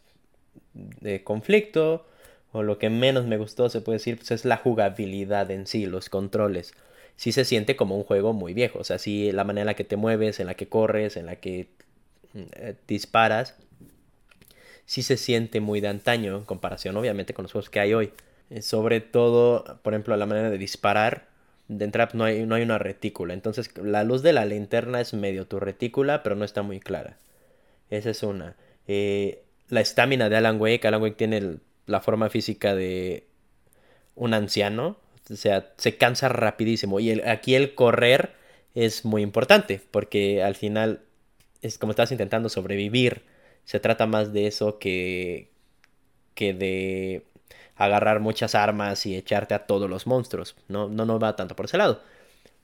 de 0.72 1.22
conflicto, 1.22 2.06
o 2.52 2.62
lo 2.62 2.78
que 2.78 2.88
menos 2.88 3.26
me 3.26 3.36
gustó, 3.36 3.68
se 3.68 3.80
puede 3.80 3.98
decir, 3.98 4.16
pues 4.16 4.30
es 4.30 4.44
la 4.44 4.56
jugabilidad 4.56 5.50
en 5.50 5.66
sí, 5.66 5.86
los 5.86 6.08
controles. 6.08 6.72
Sí 7.16 7.32
se 7.32 7.44
siente 7.44 7.76
como 7.76 7.96
un 7.96 8.04
juego 8.04 8.32
muy 8.32 8.54
viejo, 8.54 8.78
o 8.78 8.84
sea, 8.84 8.98
sí 8.98 9.30
la 9.32 9.44
manera 9.44 9.62
en 9.62 9.66
la 9.66 9.74
que 9.74 9.84
te 9.84 9.96
mueves, 9.96 10.40
en 10.40 10.46
la 10.46 10.54
que 10.54 10.68
corres, 10.68 11.16
en 11.16 11.26
la 11.26 11.36
que 11.36 11.68
eh, 12.34 12.74
disparas, 12.88 13.56
sí 14.86 15.02
se 15.02 15.16
siente 15.16 15.60
muy 15.60 15.80
de 15.80 15.88
antaño 15.88 16.36
en 16.36 16.44
comparación 16.44 16.96
obviamente 16.96 17.34
con 17.34 17.44
los 17.44 17.52
juegos 17.52 17.70
que 17.70 17.80
hay 17.80 17.94
hoy. 17.94 18.12
Eh, 18.50 18.62
sobre 18.62 19.00
todo, 19.00 19.80
por 19.82 19.94
ejemplo, 19.94 20.16
la 20.16 20.26
manera 20.26 20.50
de 20.50 20.58
disparar. 20.58 21.28
De 21.68 21.84
entrada 21.84 22.10
no 22.14 22.24
hay, 22.24 22.44
no 22.46 22.54
hay 22.54 22.62
una 22.62 22.78
retícula. 22.78 23.34
Entonces 23.34 23.76
la 23.78 24.04
luz 24.04 24.22
de 24.22 24.32
la 24.32 24.44
linterna 24.44 25.00
es 25.00 25.14
medio 25.14 25.46
tu 25.46 25.60
retícula, 25.60 26.22
pero 26.22 26.36
no 26.36 26.44
está 26.44 26.62
muy 26.62 26.80
clara. 26.80 27.18
Esa 27.90 28.10
es 28.10 28.22
una. 28.22 28.56
Eh, 28.86 29.42
la 29.68 29.80
estamina 29.80 30.28
de 30.28 30.36
Alan 30.36 30.60
Wake. 30.60 30.86
Alan 30.86 31.02
Wake 31.02 31.16
tiene 31.16 31.58
la 31.86 32.00
forma 32.00 32.28
física 32.30 32.74
de 32.74 33.26
un 34.14 34.34
anciano. 34.34 34.98
O 35.30 35.36
sea, 35.36 35.72
se 35.78 35.96
cansa 35.96 36.28
rapidísimo. 36.28 37.00
Y 37.00 37.20
aquí 37.22 37.54
el 37.54 37.74
correr 37.74 38.32
es 38.74 39.04
muy 39.04 39.22
importante. 39.22 39.80
Porque 39.90 40.42
al 40.42 40.54
final 40.54 41.00
es 41.62 41.78
como 41.78 41.92
estás 41.92 42.12
intentando 42.12 42.48
sobrevivir. 42.50 43.22
Se 43.64 43.80
trata 43.80 44.06
más 44.06 44.32
de 44.32 44.46
eso 44.46 44.78
que, 44.78 45.50
que 46.34 46.54
de 46.54 47.24
agarrar 47.76 48.20
muchas 48.20 48.54
armas 48.54 49.06
y 49.06 49.16
echarte 49.16 49.54
a 49.54 49.66
todos 49.66 49.88
los 49.90 50.06
monstruos. 50.06 50.56
No, 50.68 50.88
no, 50.88 51.18
va 51.18 51.36
tanto 51.36 51.56
por 51.56 51.66
ese 51.66 51.78
lado. 51.78 52.02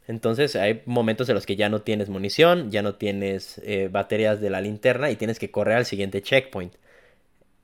Entonces 0.07 0.57
hay 0.57 0.83
momentos 0.87 1.28
en 1.28 1.37
los 1.37 1.47
que 1.47 1.57
ya 1.57 1.69
no 1.69 1.83
tienes 1.83 2.09
munición, 2.09 2.71
ya 2.71 2.83
no 2.83 2.95
tienes 2.97 3.61
eh, 3.64 3.88
baterías 3.90 4.40
de 4.40 4.50
la 4.50 4.61
linterna 4.61 5.11
y 5.11 5.16
tienes 5.16 5.38
que 5.38 5.50
correr 5.50 5.76
al 5.76 5.87
siguiente 5.87 6.23
checkpoint. 6.23 6.75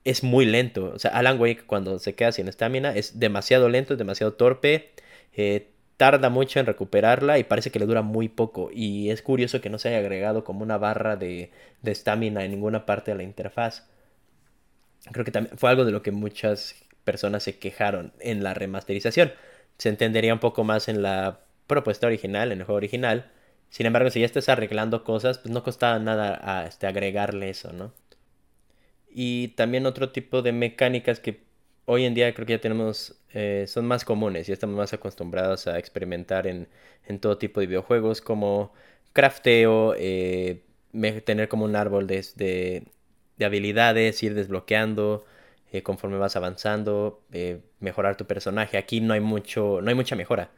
Es 0.03 0.23
muy 0.23 0.45
lento. 0.45 0.91
O 0.95 0.99
sea, 0.99 1.11
Alan 1.11 1.39
Wake 1.39 1.65
cuando 1.65 1.99
se 1.99 2.15
queda 2.15 2.31
sin 2.31 2.47
estamina 2.47 2.95
es 2.95 3.19
demasiado 3.19 3.69
lento, 3.69 3.93
es 3.93 3.99
demasiado 3.99 4.33
torpe. 4.33 4.91
Eh, 5.33 5.69
tarda 5.97 6.29
mucho 6.29 6.59
en 6.59 6.65
recuperarla 6.67 7.39
y 7.39 7.43
parece 7.43 7.71
que 7.71 7.79
le 7.79 7.85
dura 7.85 8.01
muy 8.01 8.29
poco. 8.29 8.69
Y 8.73 9.09
es 9.09 9.21
curioso 9.21 9.61
que 9.61 9.69
no 9.69 9.79
se 9.79 9.89
haya 9.89 9.99
agregado 9.99 10.43
como 10.43 10.63
una 10.63 10.77
barra 10.77 11.15
de 11.15 11.51
estamina 11.83 12.43
en 12.45 12.51
ninguna 12.51 12.85
parte 12.85 13.11
de 13.11 13.17
la 13.17 13.23
interfaz. 13.23 13.87
Creo 15.11 15.25
que 15.25 15.31
también 15.31 15.57
fue 15.57 15.69
algo 15.69 15.85
de 15.85 15.91
lo 15.91 16.01
que 16.03 16.11
muchas 16.11 16.75
personas 17.03 17.43
se 17.43 17.57
quejaron 17.57 18.13
en 18.19 18.43
la 18.43 18.53
remasterización. 18.53 19.31
Se 19.77 19.89
entendería 19.89 20.33
un 20.33 20.39
poco 20.39 20.63
más 20.63 20.87
en 20.89 21.01
la 21.01 21.41
propuesta 21.67 22.07
original, 22.07 22.51
en 22.51 22.59
el 22.59 22.65
juego 22.65 22.77
original. 22.77 23.31
Sin 23.69 23.85
embargo, 23.85 24.09
si 24.09 24.19
ya 24.21 24.25
estás 24.25 24.49
arreglando 24.49 25.03
cosas, 25.03 25.39
pues 25.39 25.53
no 25.53 25.63
costaba 25.63 25.99
nada 25.99 26.65
este, 26.67 26.87
agregarle 26.87 27.49
eso, 27.49 27.73
¿no? 27.73 27.93
Y 29.09 29.49
también 29.49 29.85
otro 29.85 30.11
tipo 30.11 30.41
de 30.41 30.51
mecánicas 30.51 31.19
que 31.19 31.46
hoy 31.87 32.05
en 32.05 32.13
día 32.13 32.33
creo 32.33 32.45
que 32.45 32.53
ya 32.53 32.61
tenemos, 32.61 33.15
eh, 33.33 33.65
son 33.67 33.85
más 33.87 34.05
comunes 34.05 34.49
y 34.49 34.51
estamos 34.51 34.75
más 34.77 34.93
acostumbrados 34.93 35.67
a 35.67 35.79
experimentar 35.79 36.47
en, 36.47 36.67
todo 37.21 37.37
tipo 37.37 37.61
de 37.61 37.67
videojuegos 37.67 38.21
como 38.21 38.73
crafteo, 39.13 39.95
eh, 39.97 40.63
tener 41.25 41.47
como 41.49 41.65
un 41.65 41.75
árbol 41.75 42.07
de, 42.07 42.25
de, 43.37 43.45
habilidades, 43.45 44.21
ir 44.23 44.33
desbloqueando 44.35 45.25
eh, 45.71 45.83
conforme 45.83 46.17
vas 46.17 46.35
avanzando, 46.35 47.23
mejorar 47.79 48.17
tu 48.17 48.25
personaje. 48.25 48.77
Aquí 48.77 49.01
no 49.01 49.13
hay 49.13 49.21
mucho, 49.21 49.81
no 49.81 49.89
hay 49.89 49.95
mucha 49.95 50.15
mejora. 50.15 50.51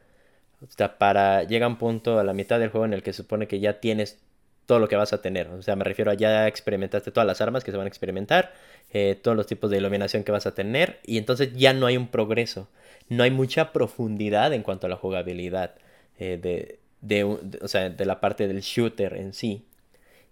O 0.62 0.70
sea, 0.70 0.98
para 0.98 1.44
llega 1.44 1.66
un 1.66 1.78
punto 1.78 2.18
a 2.18 2.24
la 2.24 2.34
mitad 2.34 2.58
del 2.60 2.70
juego 2.70 2.84
en 2.86 2.94
el 2.94 3.02
que 3.02 3.12
supone 3.12 3.48
que 3.48 3.60
ya 3.60 3.80
tienes 3.80 4.18
todo 4.66 4.78
lo 4.78 4.88
que 4.88 4.96
vas 4.96 5.12
a 5.12 5.22
tener. 5.22 5.48
O 5.48 5.62
sea, 5.62 5.76
me 5.76 5.84
refiero 5.84 6.10
a 6.10 6.14
ya 6.14 6.46
experimentaste 6.46 7.10
todas 7.10 7.26
las 7.26 7.40
armas 7.40 7.64
que 7.64 7.70
se 7.70 7.76
van 7.76 7.86
a 7.86 7.88
experimentar, 7.88 8.52
eh, 8.92 9.18
todos 9.20 9.36
los 9.36 9.46
tipos 9.46 9.70
de 9.70 9.78
iluminación 9.78 10.24
que 10.24 10.32
vas 10.32 10.46
a 10.46 10.54
tener, 10.54 11.00
y 11.04 11.18
entonces 11.18 11.52
ya 11.54 11.72
no 11.72 11.86
hay 11.86 11.96
un 11.96 12.08
progreso. 12.08 12.68
No 13.08 13.24
hay 13.24 13.30
mucha 13.30 13.72
profundidad 13.72 14.52
en 14.52 14.62
cuanto 14.62 14.86
a 14.86 14.90
la 14.90 14.96
jugabilidad 14.96 15.74
eh, 16.18 16.38
de, 16.40 16.78
de, 17.00 17.24
o 17.24 17.68
sea, 17.68 17.90
de 17.90 18.04
la 18.04 18.20
parte 18.20 18.46
del 18.46 18.60
shooter 18.60 19.14
en 19.16 19.32
sí. 19.32 19.64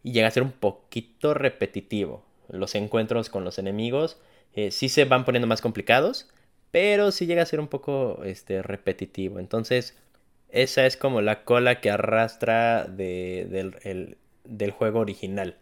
Y 0.05 0.13
llega 0.13 0.29
a 0.29 0.31
ser 0.31 0.43
un 0.43 0.53
poquito 0.53 1.35
repetitivo. 1.35 2.23
Los 2.49 2.75
encuentros 2.75 3.31
con 3.31 3.45
los 3.45 3.59
enemigos 3.59 4.19
eh, 4.55 4.71
sí 4.71 4.89
se 4.89 5.05
van 5.05 5.25
poniendo 5.25 5.47
más 5.47 5.61
complicados, 5.61 6.29
pero 6.71 7.11
sí 7.11 7.27
llega 7.27 7.43
a 7.43 7.47
ser 7.47 7.61
un 7.61 7.69
poco 7.69 8.23
este, 8.25 8.63
repetitivo. 8.63 9.39
Entonces, 9.39 9.97
esa 10.51 10.87
es 10.87 10.97
como 10.97 11.21
la 11.21 11.45
cola 11.45 11.81
que 11.81 11.91
arrastra 11.91 12.85
del, 12.85 14.17
del 14.45 14.71
juego 14.71 15.01
original, 15.01 15.57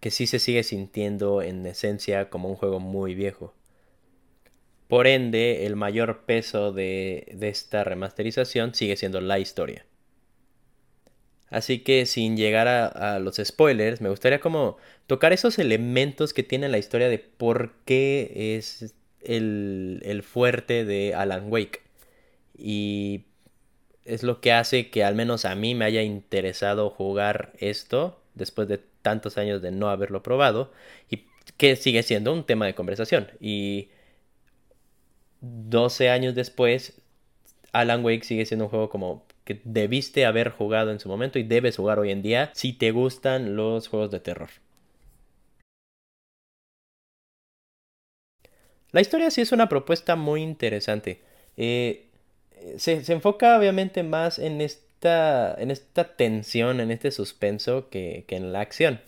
que 0.00 0.10
sí 0.10 0.26
se 0.26 0.38
sigue 0.38 0.62
sintiendo 0.62 1.42
en 1.42 1.64
esencia 1.66 2.30
como 2.30 2.48
un 2.48 2.56
juego 2.56 2.80
muy 2.80 3.14
viejo. 3.14 3.54
Por 4.88 5.06
ende, 5.06 5.66
el 5.66 5.76
mayor 5.76 6.24
peso 6.26 6.72
de, 6.72 7.32
de 7.34 7.48
esta 7.48 7.84
remasterización 7.84 8.74
sigue 8.74 8.96
siendo 8.96 9.20
la 9.20 9.38
historia. 9.38 9.84
Así 11.48 11.80
que 11.80 12.06
sin 12.06 12.36
llegar 12.36 12.66
a, 12.68 13.18
los 13.20 13.36
spoilers, 13.36 14.00
me 14.00 14.08
gustaría 14.08 14.40
como 14.40 14.78
tocar 15.06 15.32
esos 15.32 15.58
elementos 15.58 16.32
que 16.34 16.42
tiene 16.42 16.68
la 16.68 16.78
historia 16.78 17.08
de 17.08 17.18
por 17.18 17.72
qué 17.84 18.56
es 18.56 18.94
el, 19.22 20.00
el 20.04 20.22
fuerte 20.22 20.84
de 20.84 21.14
Alan 21.14 21.50
Wake. 21.50 21.82
Y 22.58 23.25
es 24.06 24.22
lo 24.22 24.40
que 24.40 24.52
hace 24.52 24.90
que 24.90 25.04
al 25.04 25.14
menos 25.14 25.44
a 25.44 25.54
mí 25.54 25.74
me 25.74 25.84
haya 25.84 26.02
interesado 26.02 26.90
jugar 26.90 27.52
esto 27.58 28.20
después 28.34 28.68
de 28.68 28.80
tantos 29.02 29.38
años 29.38 29.62
de 29.62 29.70
no 29.72 29.88
haberlo 29.88 30.22
probado 30.22 30.72
y 31.10 31.24
que 31.56 31.76
sigue 31.76 32.02
siendo 32.02 32.32
un 32.32 32.44
tema 32.44 32.66
de 32.66 32.74
conversación. 32.74 33.28
Y 33.40 33.88
12 35.40 36.10
años 36.10 36.34
después, 36.34 37.00
Alan 37.72 38.04
Wake 38.04 38.24
sigue 38.24 38.46
siendo 38.46 38.64
un 38.66 38.70
juego 38.70 38.88
como 38.90 39.24
que 39.44 39.60
debiste 39.64 40.26
haber 40.26 40.50
jugado 40.50 40.90
en 40.90 41.00
su 41.00 41.08
momento 41.08 41.38
y 41.38 41.44
debes 41.44 41.76
jugar 41.76 41.98
hoy 41.98 42.10
en 42.10 42.22
día 42.22 42.50
si 42.54 42.72
te 42.72 42.90
gustan 42.90 43.54
los 43.56 43.88
juegos 43.88 44.10
de 44.10 44.20
terror. 44.20 44.50
La 48.92 49.00
historia 49.00 49.30
sí 49.30 49.40
es 49.40 49.52
una 49.52 49.68
propuesta 49.68 50.16
muy 50.16 50.42
interesante. 50.42 51.20
Eh, 51.56 52.05
se, 52.76 53.12
enfoca 53.12 53.58
obviamente 53.58 54.02
más 54.02 54.38
en 54.38 54.60
esta, 54.60 55.54
en 55.58 55.70
esta 55.70 56.16
tensión, 56.16 56.80
en 56.80 56.90
este 56.90 57.10
suspenso 57.10 57.88
que, 57.88 58.24
en 58.28 58.52
la 58.52 58.60
acción. 58.60 59.00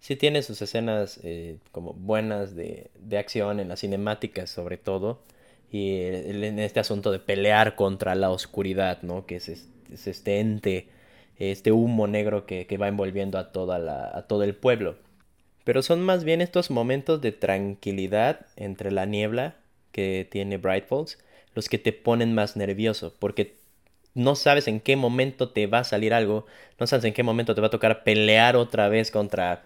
Sí 0.00 0.16
tiene 0.16 0.42
sus 0.42 0.62
escenas 0.62 1.20
eh, 1.22 1.58
como 1.72 1.92
buenas 1.92 2.54
de, 2.56 2.90
acción, 3.18 3.60
en 3.60 3.68
las 3.68 3.80
cinemáticas 3.80 4.50
sobre 4.50 4.78
todo, 4.78 5.20
y 5.70 6.00
en 6.00 6.58
este 6.58 6.80
asunto 6.80 7.12
de 7.12 7.20
pelear 7.20 7.76
contra 7.76 8.14
la 8.14 8.30
oscuridad, 8.30 9.02
¿no? 9.02 9.26
Que 9.26 9.36
es, 9.36 9.68
este 10.06 10.40
ente, 10.40 10.88
este 11.38 11.72
humo 11.72 12.06
negro 12.06 12.46
que, 12.46 12.66
va 12.80 12.88
envolviendo 12.88 13.38
a, 13.38 13.52
toda 13.52 13.78
la, 13.78 14.10
a 14.14 14.26
todo 14.26 14.42
el 14.44 14.54
pueblo. 14.54 14.96
Pero 15.64 15.82
son 15.82 16.00
más 16.00 16.24
bien 16.24 16.40
estos 16.40 16.70
momentos 16.70 17.20
de 17.20 17.32
tranquilidad 17.32 18.46
entre 18.56 18.90
la 18.90 19.06
niebla 19.06 19.56
que 19.92 20.26
tiene 20.30 20.56
Bright 20.56 20.86
Falls 20.86 21.18
los 21.54 21.68
que 21.68 21.78
te 21.78 21.92
ponen 21.92 22.34
más 22.34 22.56
nervioso, 22.56 23.14
porque 23.18 23.56
no 24.14 24.34
sabes 24.34 24.68
en 24.68 24.80
qué 24.80 24.96
momento 24.96 25.50
te 25.50 25.66
va 25.66 25.80
a 25.80 25.84
salir 25.84 26.14
algo, 26.14 26.46
no 26.78 26.86
sabes 26.86 27.04
en 27.04 27.12
qué 27.12 27.22
momento 27.22 27.54
te 27.54 27.60
va 27.60 27.68
a 27.68 27.70
tocar 27.70 28.02
pelear 28.02 28.56
otra 28.56 28.88
vez 28.88 29.10
contra 29.10 29.62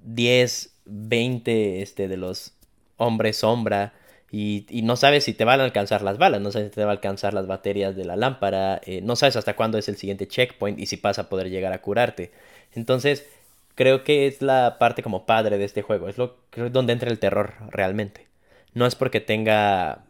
10, 0.00 0.74
20 0.86 1.82
este, 1.82 2.08
de 2.08 2.16
los 2.16 2.52
hombres 2.96 3.38
sombra. 3.38 3.94
Y, 4.30 4.66
no 4.82 4.96
sabes 4.96 5.24
si 5.24 5.32
te 5.32 5.44
van 5.44 5.60
a 5.60 5.64
alcanzar 5.64 6.02
las 6.02 6.18
balas, 6.18 6.42
no 6.42 6.52
sabes 6.52 6.68
si 6.68 6.74
te 6.74 6.84
va 6.84 6.90
a 6.90 6.92
alcanzar 6.92 7.32
las 7.32 7.46
baterías 7.46 7.96
de 7.96 8.04
la 8.04 8.14
lámpara, 8.14 8.78
eh, 8.84 9.00
no 9.00 9.16
sabes 9.16 9.36
hasta 9.36 9.56
cuándo 9.56 9.78
es 9.78 9.88
el 9.88 9.96
siguiente 9.96 10.28
checkpoint 10.28 10.78
y 10.78 10.84
si 10.84 10.96
vas 10.96 11.18
a 11.18 11.30
poder 11.30 11.48
llegar 11.48 11.72
a 11.72 11.80
curarte. 11.80 12.30
Entonces, 12.74 13.26
creo 13.74 14.04
que 14.04 14.26
es 14.26 14.42
la 14.42 14.76
parte 14.78 15.02
como 15.02 15.24
padre 15.24 15.56
de 15.56 15.64
este 15.64 15.80
juego, 15.80 16.08
es 16.10 16.18
lo 16.18 16.36
donde 16.70 16.92
entra 16.92 17.10
el 17.10 17.18
terror 17.18 17.54
realmente. 17.70 18.26
No 18.74 18.84
es 18.84 18.94
porque 18.96 19.20
tenga 19.20 20.04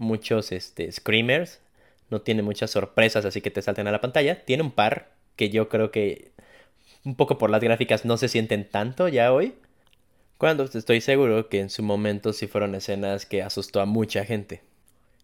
muchos 0.00 0.50
este, 0.52 0.90
screamers, 0.90 1.60
no 2.10 2.20
tiene 2.22 2.42
muchas 2.42 2.70
sorpresas 2.70 3.24
así 3.24 3.40
que 3.40 3.50
te 3.50 3.62
salten 3.62 3.86
a 3.86 3.92
la 3.92 4.00
pantalla. 4.00 4.44
Tiene 4.44 4.64
un 4.64 4.72
par 4.72 5.12
que 5.36 5.50
yo 5.50 5.68
creo 5.68 5.90
que 5.90 6.32
un 7.04 7.14
poco 7.14 7.38
por 7.38 7.50
las 7.50 7.62
gráficas 7.62 8.04
no 8.04 8.16
se 8.16 8.28
sienten 8.28 8.68
tanto 8.68 9.08
ya 9.08 9.32
hoy. 9.32 9.54
Cuando 10.38 10.64
estoy 10.64 11.00
seguro 11.00 11.48
que 11.48 11.60
en 11.60 11.70
su 11.70 11.82
momento 11.82 12.32
sí 12.32 12.46
fueron 12.46 12.74
escenas 12.74 13.26
que 13.26 13.42
asustó 13.42 13.80
a 13.80 13.86
mucha 13.86 14.24
gente. 14.24 14.62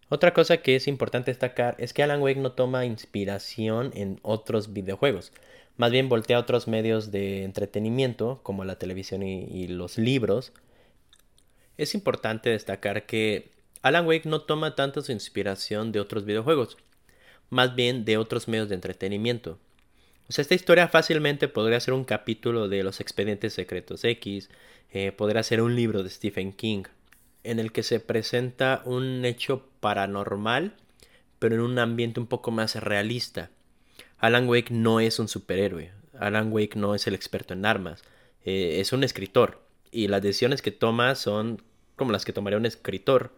Otra 0.09 0.33
cosa 0.33 0.57
que 0.57 0.75
es 0.77 0.87
importante 0.87 1.31
destacar 1.31 1.75
es 1.79 1.91
que 1.91 2.03
Alan 2.03 2.21
Wake 2.21 2.39
no 2.39 2.53
toma 2.53 2.85
inspiración 2.85 3.91
en 3.93 4.19
otros 4.21 4.71
videojuegos, 4.71 5.33
más 5.77 5.91
bien 5.91 6.09
voltea 6.09 6.37
a 6.37 6.39
otros 6.39 6.67
medios 6.67 7.11
de 7.11 7.43
entretenimiento 7.43 8.39
como 8.41 8.65
la 8.65 8.79
televisión 8.79 9.21
y, 9.23 9.67
los 9.67 9.97
libros. 9.97 10.51
Es 11.77 11.93
importante 11.93 12.49
destacar 12.49 13.05
que 13.05 13.51
Alan 13.87 14.05
Wake 14.05 14.27
no 14.27 14.41
toma 14.41 14.75
tanto 14.75 15.01
su 15.01 15.13
inspiración 15.13 15.93
de 15.93 16.01
otros 16.01 16.25
videojuegos, 16.25 16.75
más 17.49 17.73
bien 17.73 18.03
de 18.03 18.17
otros 18.17 18.49
medios 18.49 18.67
de 18.67 18.75
entretenimiento. 18.75 19.59
O 20.27 20.33
sea, 20.33 20.41
esta 20.41 20.55
historia 20.55 20.89
fácilmente 20.89 21.47
podría 21.47 21.79
ser 21.79 21.93
un 21.93 22.03
capítulo 22.03 22.67
de 22.67 22.83
Los 22.83 22.99
Expedientes 22.99 23.53
Secretos 23.53 24.03
X, 24.03 24.49
eh, 24.91 25.13
podría 25.13 25.41
ser 25.41 25.61
un 25.61 25.73
libro 25.77 26.03
de 26.03 26.09
Stephen 26.09 26.51
King, 26.51 26.83
en 27.45 27.59
el 27.59 27.71
que 27.71 27.81
se 27.81 28.01
presenta 28.01 28.81
un 28.83 29.23
hecho 29.23 29.69
paranormal, 29.79 30.73
pero 31.39 31.55
en 31.55 31.61
un 31.61 31.79
ambiente 31.79 32.19
un 32.19 32.27
poco 32.27 32.51
más 32.51 32.75
realista. 32.75 33.51
Alan 34.17 34.49
Wake 34.49 34.73
no 34.73 34.99
es 34.99 35.17
un 35.17 35.29
superhéroe, 35.29 35.93
Alan 36.19 36.51
Wake 36.51 36.77
no 36.77 36.93
es 36.93 37.07
el 37.07 37.15
experto 37.15 37.53
en 37.53 37.65
armas, 37.65 38.03
eh, 38.43 38.81
es 38.81 38.91
un 38.91 39.05
escritor, 39.05 39.61
y 39.91 40.09
las 40.09 40.21
decisiones 40.21 40.61
que 40.61 40.71
toma 40.71 41.15
son 41.15 41.61
como 41.95 42.11
las 42.11 42.25
que 42.25 42.33
tomaría 42.33 42.59
un 42.59 42.65
escritor, 42.65 43.31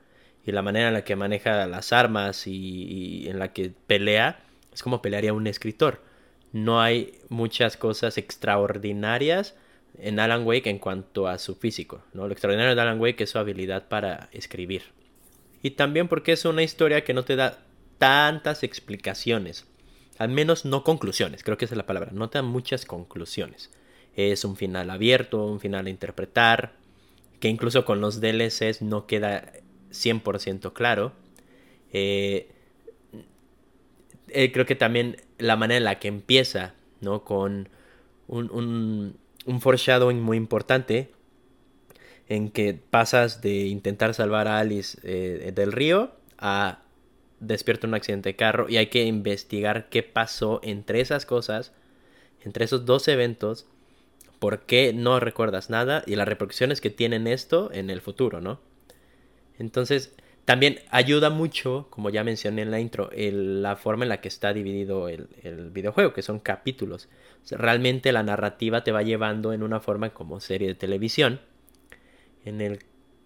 y 0.46 0.52
la 0.52 0.62
manera 0.62 0.88
en 0.88 0.94
la 0.94 1.04
que 1.04 1.16
maneja 1.16 1.68
las 1.68 1.94
armas 1.94 2.48
y 2.48 3.28
en 3.28 3.40
la 3.40 3.54
que 3.54 3.72
pelea 3.88 4.44
es 4.74 4.84
como 4.84 5.02
pelearía 5.02 5.34
un 5.34 5.48
escritor. 5.48 6.02
No 6.52 6.82
hay 6.82 7.20
muchas 7.30 7.78
cosas 7.78 8.18
extraordinarias 8.18 9.56
en 9.98 10.20
Alan 10.20 10.46
Wake 10.46 10.70
en 10.70 10.80
cuanto 10.80 11.28
a 11.28 11.38
su 11.38 11.56
físico. 11.56 12.02
¿no? 12.14 12.28
Lo 12.28 12.34
extraordinario 12.34 12.76
de 12.76 12.82
Alan 12.82 13.00
Wake 13.00 13.24
es 13.24 13.32
su 13.32 13.40
habilidad 13.40 13.88
para 13.88 14.30
escribir. 14.32 14.84
Y 15.62 15.72
también 15.72 16.08
porque 16.08 16.32
es 16.32 16.46
una 16.46 16.64
historia 16.64 17.04
que 17.04 17.14
no 17.14 17.26
te 17.26 17.36
da 17.36 17.60
tantas 17.98 18.64
explicaciones. 18.64 19.66
Al 20.18 20.30
menos 20.30 20.66
no 20.66 20.84
conclusiones, 20.84 21.44
creo 21.44 21.58
que 21.58 21.66
esa 21.66 21.76
es 21.76 21.78
la 21.78 21.86
palabra. 21.86 22.12
No 22.14 22.30
te 22.30 22.38
da 22.38 22.44
muchas 22.44 22.86
conclusiones. 22.86 23.72
Es 24.16 24.44
un 24.44 24.56
final 24.56 24.90
abierto, 24.90 25.46
un 25.46 25.60
final 25.60 25.88
a 25.88 25.90
interpretar, 25.90 26.74
que 27.40 27.48
incluso 27.48 27.86
con 27.86 28.02
los 28.02 28.20
DLCs 28.20 28.82
no 28.82 29.08
queda 29.08 29.54
100% 29.92 30.74
claro. 30.74 31.14
Eh, 31.92 32.50
eh, 34.28 34.52
creo 34.52 34.66
que 34.66 34.76
también 34.76 35.18
la 35.38 35.56
manera 35.56 35.78
en 35.78 35.84
la 35.84 36.00
que 36.00 36.08
empieza, 36.08 36.76
¿no? 37.02 37.24
Con 37.24 37.70
un 38.28 39.16
un 39.50 39.62
foreshadowing 39.62 40.22
muy 40.22 40.38
importante 40.38 41.12
en 42.28 42.52
que 42.52 42.76
pasas 42.76 43.42
de 43.42 43.66
intentar 43.66 44.14
salvar 44.14 44.48
a 44.48 44.60
Alice 44.60 45.00
eh, 45.04 45.52
del 45.54 45.72
río 45.72 46.12
a 46.38 46.84
despierta 47.40 47.88
un 47.88 47.96
accidente 47.96 48.30
de 48.30 48.36
carro 48.36 48.70
y 48.70 48.78
hay 48.78 48.88
que 48.88 49.06
investigar 49.06 49.90
qué 49.90 50.04
pasó 50.04 50.60
entre 50.62 51.02
esas 51.02 51.26
cosas, 51.26 51.74
entre 52.44 52.66
esos 52.66 52.86
dos 52.86 53.08
eventos, 53.08 53.66
por 54.38 54.62
qué 54.62 54.94
no 54.94 55.20
recuerdas 55.20 55.70
nada 55.70 56.04
y 56.06 56.16
las 56.16 56.28
repercusiones 56.28 56.82
que 56.82 56.90
tienen 56.90 57.26
esto 57.28 57.72
en 57.74 57.90
el 57.90 58.02
futuro, 58.02 58.42
¿no? 58.42 58.60
Entonces, 59.60 60.16
también 60.46 60.80
ayuda 60.90 61.30
mucho, 61.30 61.86
como 61.92 62.10
ya 62.10 62.24
mencioné 62.24 62.64
en 62.64 62.72
la 62.72 62.80
intro, 62.80 63.12
la 63.14 63.76
forma 63.76 64.06
en 64.06 64.10
la 64.10 64.20
que 64.20 64.30
está 64.30 64.52
dividido 64.52 65.08
el, 65.08 65.28
videojuego, 65.72 66.12
que 66.12 66.24
son 66.24 66.40
capítulos. 66.40 67.08
realmente 67.52 68.12
la 68.12 68.24
narrativa 68.24 68.84
te 68.84 68.92
va 68.92 69.04
llevando 69.04 69.54
en 69.54 69.62
una 69.62 69.80
forma 69.80 70.10
como 70.10 70.40
serie 70.40 70.70
de 70.70 70.74
televisión, 70.74 71.40
en 72.46 72.62
el 72.62 72.80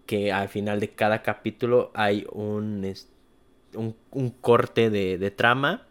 que 0.06 0.34
al 0.34 0.50
final 0.50 0.82
de 0.82 0.90
cada 0.90 1.22
capítulo 1.22 1.92
hay 1.94 2.28
un, 2.32 2.94
un, 3.74 4.30
corte 4.42 4.90
de, 4.90 5.18
de, 5.18 5.32
trama 5.32 5.88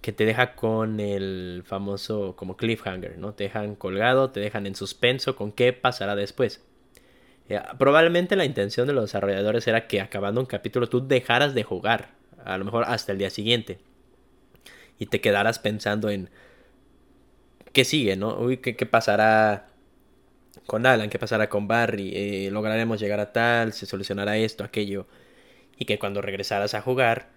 que 0.00 0.12
te 0.12 0.24
deja 0.26 0.54
con 0.54 1.00
el 1.00 1.64
famoso 1.66 2.36
como 2.36 2.56
cliffhanger, 2.56 3.18
¿no? 3.18 3.34
Te 3.34 3.44
dejan 3.44 3.74
colgado, 3.74 4.30
te 4.30 4.38
dejan 4.38 4.66
en 4.66 4.76
suspenso 4.76 5.34
con 5.34 5.50
qué 5.50 5.72
pasará 5.72 6.14
después. 6.14 6.65
Probablemente 7.78 8.34
la 8.34 8.44
intención 8.44 8.86
de 8.86 8.92
los 8.92 9.04
desarrolladores 9.04 9.66
era 9.68 9.86
que 9.86 10.00
acabando 10.00 10.40
un 10.40 10.46
capítulo 10.46 10.88
tú 10.88 11.06
dejaras 11.06 11.54
de 11.54 11.62
jugar, 11.62 12.10
a 12.44 12.58
lo 12.58 12.64
mejor 12.64 12.84
hasta 12.86 13.12
el 13.12 13.18
día 13.18 13.30
siguiente, 13.30 13.78
y 14.98 15.06
te 15.06 15.20
quedaras 15.20 15.58
pensando 15.58 16.10
en 16.10 16.28
qué 17.72 17.84
sigue, 17.84 18.16
¿no? 18.16 18.36
Uy, 18.38 18.56
qué, 18.56 18.86
pasará 18.86 19.68
con 20.66 20.86
Alan, 20.86 21.10
qué 21.10 21.18
pasará 21.18 21.48
con 21.48 21.68
Barry, 21.68 22.12
eh, 22.14 22.50
lograremos 22.50 22.98
llegar 22.98 23.20
a 23.20 23.32
tal, 23.32 23.72
se 23.72 23.86
solucionará 23.86 24.36
esto, 24.38 24.64
aquello, 24.64 25.06
y 25.76 25.84
que 25.84 25.98
cuando 25.98 26.22
regresaras 26.22 26.74
a 26.74 26.80
jugar 26.80 27.28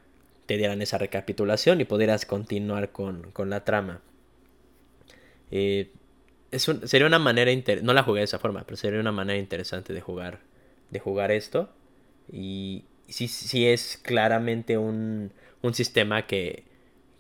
te 0.48 0.58
dieran 0.58 0.82
esa 0.82 0.98
recapitulación 0.98 1.82
y 1.82 1.86
pudieras 1.86 2.26
continuar 2.26 2.92
con, 2.92 3.32
con 3.32 3.52
la 3.52 3.64
trama. 3.64 4.02
Eh, 5.52 5.92
sería 6.52 7.08
una 7.08 7.20
manera 7.20 7.52
no 7.82 7.94
la 7.94 8.04
jugué 8.04 8.20
de 8.20 8.26
esa 8.26 8.40
forma, 8.40 8.64
pero 8.64 8.78
sería 8.78 9.00
una 9.00 9.12
manera 9.12 9.38
interesante 9.40 9.94
de 9.94 10.02
jugar 10.02 10.40
de 10.90 11.00
jugar 11.00 11.32
esto 11.32 11.70
y 12.32 12.86
sí, 13.08 13.68
es 13.68 14.00
claramente 14.02 14.78
un, 14.78 15.32
un 15.62 15.74
sistema 15.74 16.26
que, 16.28 16.64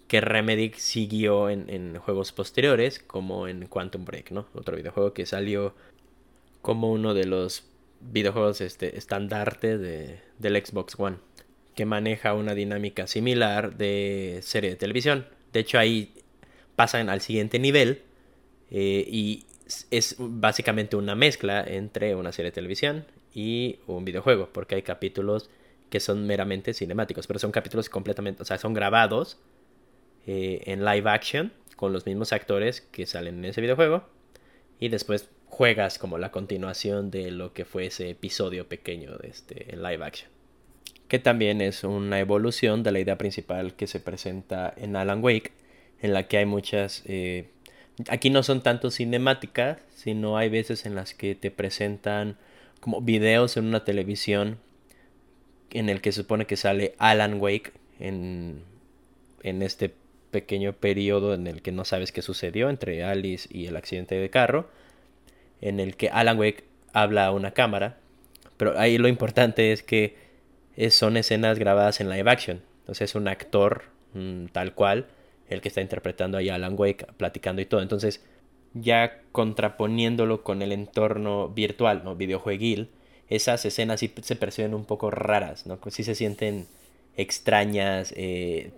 que 0.07 0.21
Remedy 0.21 0.71
siguió 0.75 1.49
en, 1.49 1.69
en, 1.69 1.97
juegos 1.97 2.31
posteriores 2.31 2.99
como 2.99 3.47
en 3.47 3.67
Quantum 3.67 4.05
Break, 4.05 4.31
¿no? 4.31 4.47
Otro 4.53 4.75
videojuego 4.75 5.13
que 5.13 5.25
salió 5.25 5.73
como 6.61 6.91
uno 6.91 7.13
de 7.13 7.25
los 7.25 7.65
videojuegos 8.01 8.61
este, 8.61 8.97
estandarte 8.97 9.77
de, 9.77 10.21
del 10.37 10.65
Xbox 10.65 10.95
One 10.97 11.17
que 11.75 11.85
maneja 11.85 12.33
una 12.33 12.55
dinámica 12.55 13.07
similar 13.07 13.77
de 13.77 14.39
serie 14.43 14.71
de 14.71 14.75
televisión. 14.75 15.27
De 15.53 15.61
hecho 15.61 15.79
ahí 15.79 16.13
pasan 16.75 17.09
al 17.09 17.21
siguiente 17.21 17.57
nivel 17.57 18.03
eh, 18.71 19.05
y 19.07 19.45
es 19.91 20.15
básicamente 20.17 20.95
una 20.95 21.15
mezcla 21.15 21.63
entre 21.65 22.15
una 22.15 22.31
serie 22.31 22.51
de 22.51 22.55
televisión 22.55 23.05
y 23.33 23.79
un 23.87 24.05
videojuego, 24.05 24.49
porque 24.51 24.75
hay 24.75 24.81
capítulos 24.81 25.49
que 25.89 25.99
son 25.99 26.25
meramente 26.27 26.73
cinemáticos, 26.73 27.27
pero 27.27 27.39
son 27.39 27.51
capítulos 27.51 27.89
completamente, 27.89 28.43
o 28.43 28.45
sea, 28.45 28.57
son 28.57 28.73
grabados 28.73 29.39
eh, 30.27 30.61
en 30.65 30.85
live 30.85 31.09
action 31.09 31.51
con 31.75 31.93
los 31.93 32.05
mismos 32.05 32.33
actores 32.33 32.81
que 32.81 33.05
salen 33.05 33.39
en 33.39 33.45
ese 33.45 33.61
videojuego 33.61 34.03
y 34.79 34.89
después 34.89 35.29
juegas 35.47 35.97
como 35.97 36.17
la 36.17 36.31
continuación 36.31 37.09
de 37.11 37.31
lo 37.31 37.53
que 37.53 37.65
fue 37.65 37.87
ese 37.87 38.09
episodio 38.09 38.67
pequeño 38.67 39.17
de 39.17 39.29
este 39.29 39.73
en 39.73 39.81
live 39.81 40.03
action. 40.03 40.29
Que 41.07 41.19
también 41.19 41.61
es 41.61 41.83
una 41.83 42.19
evolución 42.19 42.83
de 42.83 42.91
la 42.91 42.99
idea 42.99 43.17
principal 43.17 43.75
que 43.75 43.87
se 43.87 43.99
presenta 43.99 44.73
en 44.77 44.95
Alan 44.95 45.23
Wake 45.23 45.53
en 46.01 46.13
la 46.13 46.27
que 46.27 46.37
hay 46.37 46.45
muchas 46.45 47.03
eh, 47.05 47.49
Aquí 48.07 48.29
no 48.29 48.43
son 48.43 48.61
tanto 48.61 48.91
cinemáticas, 48.91 49.79
sino 49.93 50.37
hay 50.37 50.49
veces 50.49 50.85
en 50.85 50.95
las 50.95 51.13
que 51.13 51.35
te 51.35 51.51
presentan 51.51 52.37
como 52.79 53.01
videos 53.01 53.57
en 53.57 53.65
una 53.65 53.83
televisión 53.83 54.57
en 55.71 55.89
el 55.89 56.01
que 56.01 56.11
se 56.11 56.21
supone 56.21 56.45
que 56.45 56.55
sale 56.55 56.95
Alan 56.97 57.41
Wake 57.41 57.73
en, 57.99 58.63
en 59.43 59.61
este 59.61 59.93
pequeño 60.31 60.73
periodo 60.73 61.33
en 61.33 61.47
el 61.47 61.61
que 61.61 61.71
no 61.71 61.85
sabes 61.85 62.11
qué 62.11 62.21
sucedió 62.21 62.69
entre 62.69 63.03
Alice 63.03 63.47
y 63.51 63.65
el 63.65 63.75
accidente 63.75 64.15
de 64.15 64.29
carro, 64.29 64.69
en 65.61 65.79
el 65.79 65.95
que 65.95 66.09
Alan 66.09 66.39
Wake 66.39 66.63
habla 66.93 67.25
a 67.25 67.31
una 67.31 67.51
cámara, 67.51 67.97
pero 68.57 68.79
ahí 68.79 68.97
lo 68.97 69.07
importante 69.07 69.71
es 69.71 69.83
que 69.83 70.15
son 70.89 71.17
escenas 71.17 71.59
grabadas 71.59 71.99
en 71.99 72.09
live 72.09 72.29
action, 72.29 72.61
entonces 72.81 73.09
es 73.09 73.15
un 73.15 73.27
actor 73.27 73.83
mm, 74.13 74.45
tal 74.47 74.73
cual 74.73 75.07
el 75.49 75.61
que 75.61 75.67
está 75.67 75.81
interpretando 75.81 76.37
ahí 76.37 76.49
a 76.49 76.55
Alan 76.55 76.75
Wake, 76.77 77.05
platicando 77.17 77.61
y 77.61 77.65
todo. 77.65 77.81
Entonces, 77.81 78.23
ya 78.73 79.21
contraponiéndolo 79.31 80.43
con 80.43 80.61
el 80.61 80.71
entorno 80.71 81.49
virtual, 81.49 82.03
¿no? 82.03 82.15
Videojueguil, 82.15 82.89
esas 83.27 83.65
escenas 83.65 83.99
sí 83.99 84.11
se 84.21 84.35
perciben 84.35 84.73
un 84.73 84.85
poco 84.85 85.11
raras, 85.11 85.65
¿no? 85.65 85.79
Sí 85.89 86.03
se 86.03 86.15
sienten 86.15 86.67
extrañas, 87.17 88.13
eh, 88.15 88.71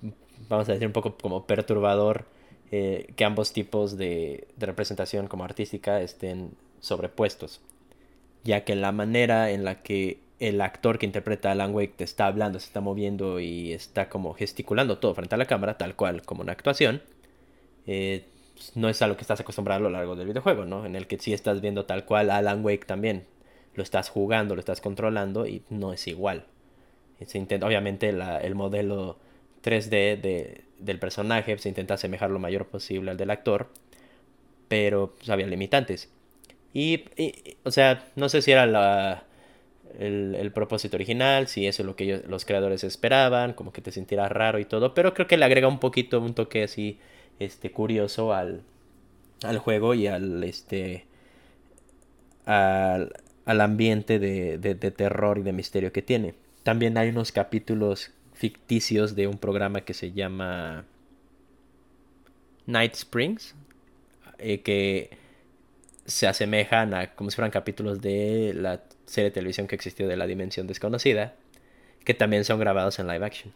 vamos 0.49 0.67
a 0.69 0.73
decir 0.73 0.87
un 0.87 0.93
poco 0.93 1.17
como 1.17 1.45
perturbador 1.45 2.25
eh, 2.71 3.13
que 3.15 3.25
ambos 3.25 3.53
tipos 3.53 3.97
de, 3.97 4.47
de 4.57 4.65
representación 4.65 5.27
como 5.27 5.43
artística 5.43 6.01
estén 6.01 6.51
sobrepuestos, 6.79 7.61
ya 8.43 8.63
que 8.63 8.75
la 8.75 8.91
manera 8.91 9.51
en 9.51 9.63
la 9.63 9.83
que 9.83 10.19
el 10.41 10.59
actor 10.59 10.97
que 10.97 11.05
interpreta 11.05 11.49
a 11.49 11.51
Alan 11.51 11.73
Wake 11.73 11.93
te 11.97 12.03
está 12.03 12.25
hablando, 12.25 12.59
se 12.59 12.65
está 12.65 12.81
moviendo 12.81 13.39
y 13.39 13.73
está 13.73 14.09
como 14.09 14.33
gesticulando 14.33 14.97
todo 14.97 15.13
frente 15.13 15.35
a 15.35 15.37
la 15.37 15.45
cámara, 15.45 15.77
tal 15.77 15.95
cual 15.95 16.23
como 16.23 16.41
una 16.41 16.51
actuación, 16.51 17.03
eh, 17.85 18.25
no 18.73 18.89
es 18.89 19.03
a 19.03 19.07
lo 19.07 19.15
que 19.17 19.21
estás 19.21 19.39
acostumbrado 19.39 19.79
a 19.79 19.83
lo 19.83 19.89
largo 19.91 20.15
del 20.15 20.27
videojuego, 20.27 20.65
¿no? 20.65 20.83
En 20.87 20.95
el 20.95 21.05
que 21.05 21.19
sí 21.19 21.31
estás 21.31 21.61
viendo 21.61 21.85
tal 21.85 22.05
cual 22.05 22.31
a 22.31 22.37
Alan 22.37 22.65
Wake 22.65 22.85
también. 22.85 23.25
Lo 23.75 23.83
estás 23.83 24.09
jugando, 24.09 24.55
lo 24.55 24.59
estás 24.59 24.81
controlando 24.81 25.45
y 25.45 25.61
no 25.69 25.93
es 25.93 26.07
igual. 26.07 26.45
Se 27.23 27.37
intenta, 27.37 27.67
obviamente 27.67 28.09
el 28.09 28.55
modelo 28.55 29.19
3D 29.63 30.19
de, 30.19 30.63
del 30.79 30.97
personaje 30.97 31.55
se 31.59 31.69
intenta 31.69 31.93
asemejar 31.93 32.31
lo 32.31 32.39
mayor 32.39 32.65
posible 32.65 33.11
al 33.11 33.17
del 33.17 33.29
actor, 33.29 33.69
pero 34.67 35.13
pues, 35.17 35.29
había 35.29 35.45
limitantes. 35.45 36.09
Y, 36.73 37.03
o 37.63 37.69
sea, 37.69 38.07
no 38.15 38.27
sé 38.27 38.41
si 38.41 38.51
era 38.51 38.65
la, 38.65 39.25
el, 39.99 40.51
propósito 40.53 40.97
original, 40.97 41.47
si 41.47 41.67
eso 41.67 41.83
es 41.83 41.85
lo 41.85 41.95
que 41.95 42.23
los 42.27 42.45
creadores 42.45 42.83
esperaban, 42.83 43.53
como 43.53 43.71
que 43.71 43.81
te 43.81 43.91
sintieras 43.91 44.31
raro 44.31 44.59
y 44.59 44.65
todo, 44.65 44.93
pero 44.93 45.13
creo 45.13 45.27
que 45.27 45.37
le 45.37 45.45
agrega 45.45 45.67
un 45.67 45.79
poquito, 45.79 46.19
un 46.19 46.33
toque 46.33 46.63
así, 46.63 46.99
este, 47.39 47.71
curioso 47.71 48.33
al, 48.33 48.61
al 49.43 49.57
juego 49.57 49.93
y 49.93 50.07
al, 50.07 50.43
este, 50.43 51.05
al, 52.45 53.13
al 53.45 53.61
ambiente 53.61 54.19
de, 54.19 54.57
de, 54.57 54.75
terror 54.75 55.37
y 55.37 55.43
de 55.43 55.53
misterio 55.53 55.91
que 55.91 56.01
tiene. 56.01 56.35
También 56.63 56.97
hay 56.97 57.09
unos 57.09 57.31
capítulos 57.31 58.11
ficticios 58.33 59.15
de 59.15 59.27
un 59.27 59.37
programa 59.37 59.81
que 59.81 59.93
se 59.93 60.11
llama 60.11 60.85
Night 62.65 62.93
Springs, 62.93 63.55
eh, 64.37 64.61
que 64.61 65.17
se 66.05 66.27
asemejan 66.27 66.93
a 66.93 67.13
como 67.13 67.29
si 67.29 67.35
fueran 67.35 67.51
capítulos 67.51 68.01
de 68.01 68.53
la 68.55 68.81
serie 69.11 69.29
de 69.29 69.33
televisión 69.33 69.67
que 69.67 69.75
existió 69.75 70.07
de 70.07 70.17
la 70.17 70.27
Dimensión 70.27 70.67
Desconocida, 70.67 71.35
que 72.03 72.13
también 72.13 72.45
son 72.45 72.59
grabados 72.59 72.99
en 72.99 73.07
live 73.07 73.25
action. 73.25 73.53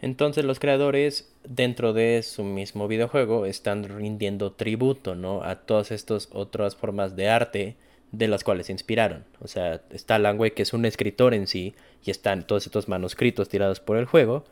Entonces 0.00 0.44
los 0.44 0.60
creadores 0.60 1.32
dentro 1.44 1.92
de 1.92 2.22
su 2.22 2.44
mismo 2.44 2.86
videojuego 2.86 3.46
están 3.46 3.84
rindiendo 3.84 4.52
tributo, 4.52 5.14
¿no? 5.14 5.42
A 5.42 5.56
todas 5.56 5.90
estas 5.90 6.28
otras 6.32 6.76
formas 6.76 7.16
de 7.16 7.28
arte 7.28 7.76
de 8.12 8.28
las 8.28 8.44
cuales 8.44 8.66
se 8.66 8.72
inspiraron. 8.72 9.24
O 9.40 9.48
sea, 9.48 9.82
está 9.90 10.14
Alan 10.14 10.38
Wake, 10.38 10.54
que 10.54 10.62
es 10.62 10.72
un 10.72 10.84
escritor 10.84 11.34
en 11.34 11.46
sí, 11.46 11.74
y 12.04 12.10
están 12.10 12.46
todos 12.46 12.66
estos 12.66 12.88
manuscritos 12.88 13.48
tirados 13.48 13.80
por 13.80 13.96
el 13.96 14.06
juego, 14.06 14.44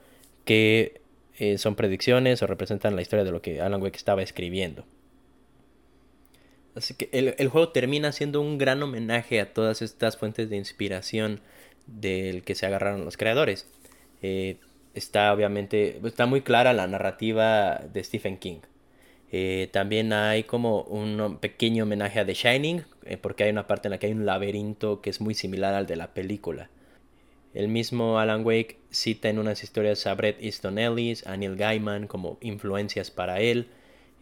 que 0.44 1.00
eh, 1.38 1.58
son 1.58 1.76
predicciones 1.76 2.42
o 2.42 2.46
representan 2.46 2.96
la 2.96 3.02
historia 3.02 3.24
de 3.24 3.30
lo 3.30 3.40
que 3.40 3.60
Alan 3.60 3.82
Wake 3.82 3.96
estaba 3.96 4.22
escribiendo. 4.22 4.84
Así 6.76 6.94
que 6.94 7.08
el, 7.12 7.48
juego 7.48 7.70
termina 7.70 8.12
siendo 8.12 8.42
un 8.42 8.58
gran 8.58 8.82
homenaje 8.82 9.40
a 9.40 9.54
todas 9.54 9.80
estas 9.80 10.18
fuentes 10.18 10.50
de 10.50 10.56
inspiración 10.56 11.40
del 11.86 12.42
que 12.42 12.54
se 12.54 12.66
agarraron 12.66 13.04
los 13.04 13.16
creadores. 13.16 13.66
Eh, 14.20 14.58
está 14.94 15.32
obviamente, 15.32 15.98
está 16.04 16.26
muy 16.26 16.42
clara 16.42 16.74
la 16.74 16.86
narrativa 16.86 17.78
de 17.92 18.04
Stephen 18.04 18.36
King. 18.36 18.58
Eh, 19.32 19.68
también 19.72 20.12
hay 20.12 20.44
como 20.44 20.82
un 20.82 21.38
pequeño 21.40 21.84
homenaje 21.84 22.20
a 22.20 22.26
The 22.26 22.34
Shining, 22.34 22.84
eh, 23.06 23.16
porque 23.16 23.44
hay 23.44 23.50
una 23.50 23.66
parte 23.66 23.88
en 23.88 23.92
la 23.92 23.98
que 23.98 24.06
hay 24.06 24.12
un 24.12 24.26
laberinto 24.26 25.00
que 25.00 25.10
es 25.10 25.20
muy 25.20 25.34
similar 25.34 25.74
al 25.74 25.86
de 25.86 25.96
la 25.96 26.12
película. 26.12 26.68
El 27.54 27.68
mismo 27.68 28.18
Alan 28.18 28.44
Wake 28.44 28.78
cita 28.90 29.30
en 29.30 29.38
unas 29.38 29.62
historias 29.62 30.06
a 30.06 30.14
Bret 30.14 30.36
Easton 30.42 30.78
Ellis, 30.78 31.26
a 31.26 31.38
Neil 31.38 31.56
Gaiman 31.56 32.06
como 32.06 32.36
influencias 32.42 33.10
para 33.10 33.40
él. 33.40 33.68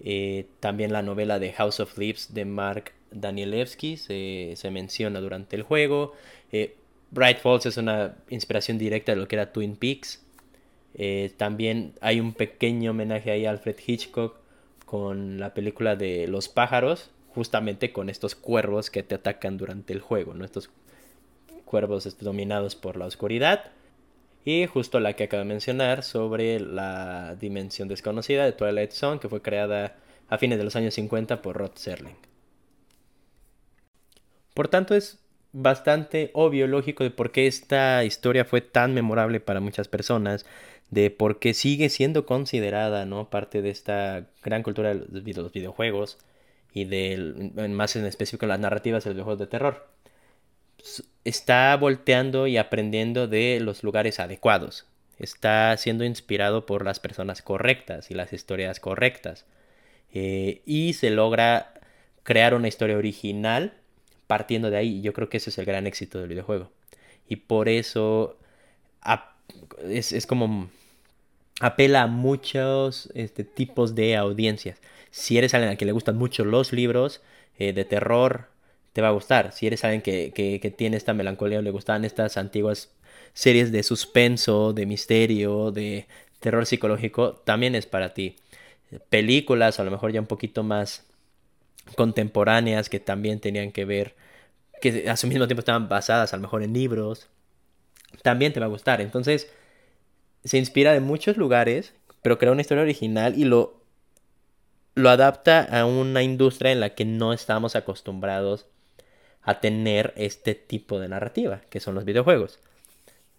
Eh, 0.06 0.46
también 0.60 0.92
la 0.92 1.00
novela 1.00 1.38
de 1.38 1.52
House 1.54 1.80
of 1.80 1.96
Leaves 1.96 2.34
de 2.34 2.44
Mark 2.44 2.92
Danielewski 3.10 3.96
se, 3.96 4.70
menciona 4.70 5.20
durante 5.20 5.56
el 5.56 5.62
juego. 5.62 6.12
Eh, 6.52 6.76
Bright 7.10 7.38
Falls 7.38 7.64
es 7.64 7.78
una 7.78 8.16
inspiración 8.28 8.76
directa 8.76 9.12
de 9.12 9.16
lo 9.16 9.26
que 9.26 9.36
era 9.36 9.52
Twin 9.52 9.76
Peaks. 9.76 10.22
Eh, 10.94 11.32
también 11.38 11.94
hay 12.02 12.20
un 12.20 12.34
pequeño 12.34 12.90
homenaje 12.90 13.30
ahí 13.30 13.46
a 13.46 13.50
Alfred 13.50 13.76
Hitchcock 13.84 14.36
con 14.84 15.40
la 15.40 15.54
película 15.54 15.96
de 15.96 16.28
Los 16.28 16.48
pájaros, 16.50 17.10
justamente 17.34 17.92
con 17.92 18.10
estos 18.10 18.34
cuervos 18.34 18.90
que 18.90 19.02
te 19.02 19.14
atacan 19.14 19.56
durante 19.56 19.94
el 19.94 20.00
juego, 20.00 20.34
¿no? 20.34 20.44
Estos 20.44 20.70
cuervos 21.64 22.18
dominados 22.18 22.76
por 22.76 22.96
la 22.96 23.06
oscuridad. 23.06 23.72
Y 24.44 24.66
justo 24.66 25.00
la 25.00 25.14
que 25.14 25.24
acabo 25.24 25.42
de 25.42 25.48
mencionar 25.48 26.02
sobre 26.02 26.60
la 26.60 27.36
dimensión 27.36 27.88
desconocida 27.88 28.44
de 28.44 28.52
Twilight 28.52 28.92
Zone, 28.92 29.20
que 29.20 29.28
fue 29.28 29.40
creada 29.40 29.96
a 30.28 30.38
fines 30.38 30.58
de 30.58 30.64
los 30.64 30.76
años 30.76 30.94
50 30.94 31.40
por 31.40 31.56
Rod 31.56 31.72
Serling. 31.74 32.16
Por 34.52 34.68
tanto, 34.68 34.94
es 34.94 35.18
bastante 35.52 36.30
obvio, 36.34 36.66
lógico, 36.66 37.04
de 37.04 37.10
por 37.10 37.32
qué 37.32 37.46
esta 37.46 38.04
historia 38.04 38.44
fue 38.44 38.60
tan 38.60 38.92
memorable 38.92 39.40
para 39.40 39.60
muchas 39.60 39.88
personas, 39.88 40.44
de 40.90 41.10
por 41.10 41.38
qué 41.38 41.54
sigue 41.54 41.88
siendo 41.88 42.26
considerada, 42.26 43.06
¿no? 43.06 43.30
Parte 43.30 43.62
de 43.62 43.70
esta 43.70 44.26
gran 44.42 44.62
cultura 44.62 44.94
de 44.94 45.34
los 45.34 45.52
videojuegos 45.52 46.18
y 46.72 46.84
de, 46.84 47.70
más 47.70 47.96
en 47.96 48.04
específico, 48.04 48.46
las 48.46 48.60
narrativas 48.60 49.04
de 49.04 49.10
los 49.10 49.14
videojuegos 49.14 49.40
de 49.40 49.46
terror 49.46 49.93
está 51.24 51.76
volteando 51.76 52.46
y 52.46 52.56
aprendiendo 52.56 53.26
de 53.26 53.58
los 53.60 53.82
lugares 53.82 54.20
adecuados. 54.20 54.86
Está 55.18 55.76
siendo 55.76 56.04
inspirado 56.04 56.66
por 56.66 56.84
las 56.84 57.00
personas 57.00 57.42
correctas 57.42 58.10
y 58.10 58.14
las 58.14 58.32
historias 58.32 58.80
correctas. 58.80 59.46
Eh, 60.12 60.62
y 60.66 60.92
se 60.94 61.10
logra 61.10 61.74
crear 62.22 62.54
una 62.54 62.68
historia 62.68 62.96
original 62.96 63.74
partiendo 64.26 64.70
de 64.70 64.76
ahí. 64.76 65.00
Yo 65.00 65.12
creo 65.12 65.28
que 65.28 65.38
ese 65.38 65.50
es 65.50 65.58
el 65.58 65.64
gran 65.64 65.86
éxito 65.86 66.18
del 66.18 66.28
videojuego. 66.28 66.70
Y 67.28 67.36
por 67.36 67.68
eso 67.68 68.38
es, 69.82 70.26
como 70.26 70.68
apela 71.60 72.02
a 72.02 72.06
muchos 72.06 73.10
este, 73.14 73.44
tipos 73.44 73.94
de 73.94 74.16
audiencias. 74.16 74.80
Si 75.10 75.38
eres 75.38 75.54
alguien 75.54 75.72
a 75.72 75.76
quien 75.76 75.86
le 75.86 75.92
gustan 75.92 76.16
mucho 76.16 76.44
los 76.44 76.72
libros 76.72 77.22
eh, 77.58 77.72
de 77.72 77.84
terror, 77.84 78.48
te 78.94 79.02
va 79.02 79.08
a 79.08 79.10
gustar. 79.10 79.52
Si 79.52 79.66
eres 79.66 79.84
alguien 79.84 80.00
que, 80.00 80.74
tiene 80.78 80.96
esta 80.96 81.12
melancolía 81.12 81.58
o 81.58 81.62
le 81.62 81.72
gustan 81.72 82.04
estas 82.04 82.36
antiguas 82.38 82.94
series 83.34 83.72
de 83.72 83.82
suspenso, 83.82 84.72
de 84.72 84.86
misterio, 84.86 85.72
de 85.72 86.06
terror 86.38 86.64
psicológico, 86.64 87.34
también 87.34 87.74
es 87.74 87.86
para 87.86 88.14
ti. 88.14 88.36
Películas, 89.10 89.80
a 89.80 89.84
lo 89.84 89.90
mejor 89.90 90.12
ya 90.12 90.20
un 90.20 90.28
poquito 90.28 90.62
más 90.62 91.04
contemporáneas 91.96 92.88
que 92.88 93.00
también 93.00 93.40
tenían 93.40 93.72
que 93.72 93.84
ver, 93.84 94.14
que 94.80 95.10
a 95.10 95.16
su 95.16 95.26
mismo 95.26 95.48
tiempo 95.48 95.60
estaban 95.60 95.88
basadas 95.88 96.32
a 96.32 96.36
lo 96.36 96.42
mejor 96.42 96.62
en 96.62 96.72
libros, 96.72 97.28
también 98.22 98.52
te 98.52 98.60
va 98.60 98.66
a 98.66 98.68
gustar. 98.68 99.00
Entonces, 99.00 99.50
se 100.44 100.56
inspira 100.56 100.92
de 100.92 101.00
muchos 101.00 101.36
lugares, 101.36 101.94
pero 102.22 102.38
crea 102.38 102.52
una 102.52 102.60
historia 102.60 102.84
original 102.84 103.36
y 103.36 103.44
lo, 103.44 103.82
lo 104.94 105.10
adapta 105.10 105.64
a 105.64 105.84
una 105.84 106.22
industria 106.22 106.70
en 106.70 106.78
la 106.78 106.94
que 106.94 107.04
no 107.04 107.32
estamos 107.32 107.74
acostumbrados 107.74 108.66
a 109.44 109.60
tener 109.60 110.12
este 110.16 110.54
tipo 110.54 110.98
de 110.98 111.08
narrativa, 111.08 111.60
que 111.70 111.80
son 111.80 111.94
los 111.94 112.04
videojuegos. 112.04 112.58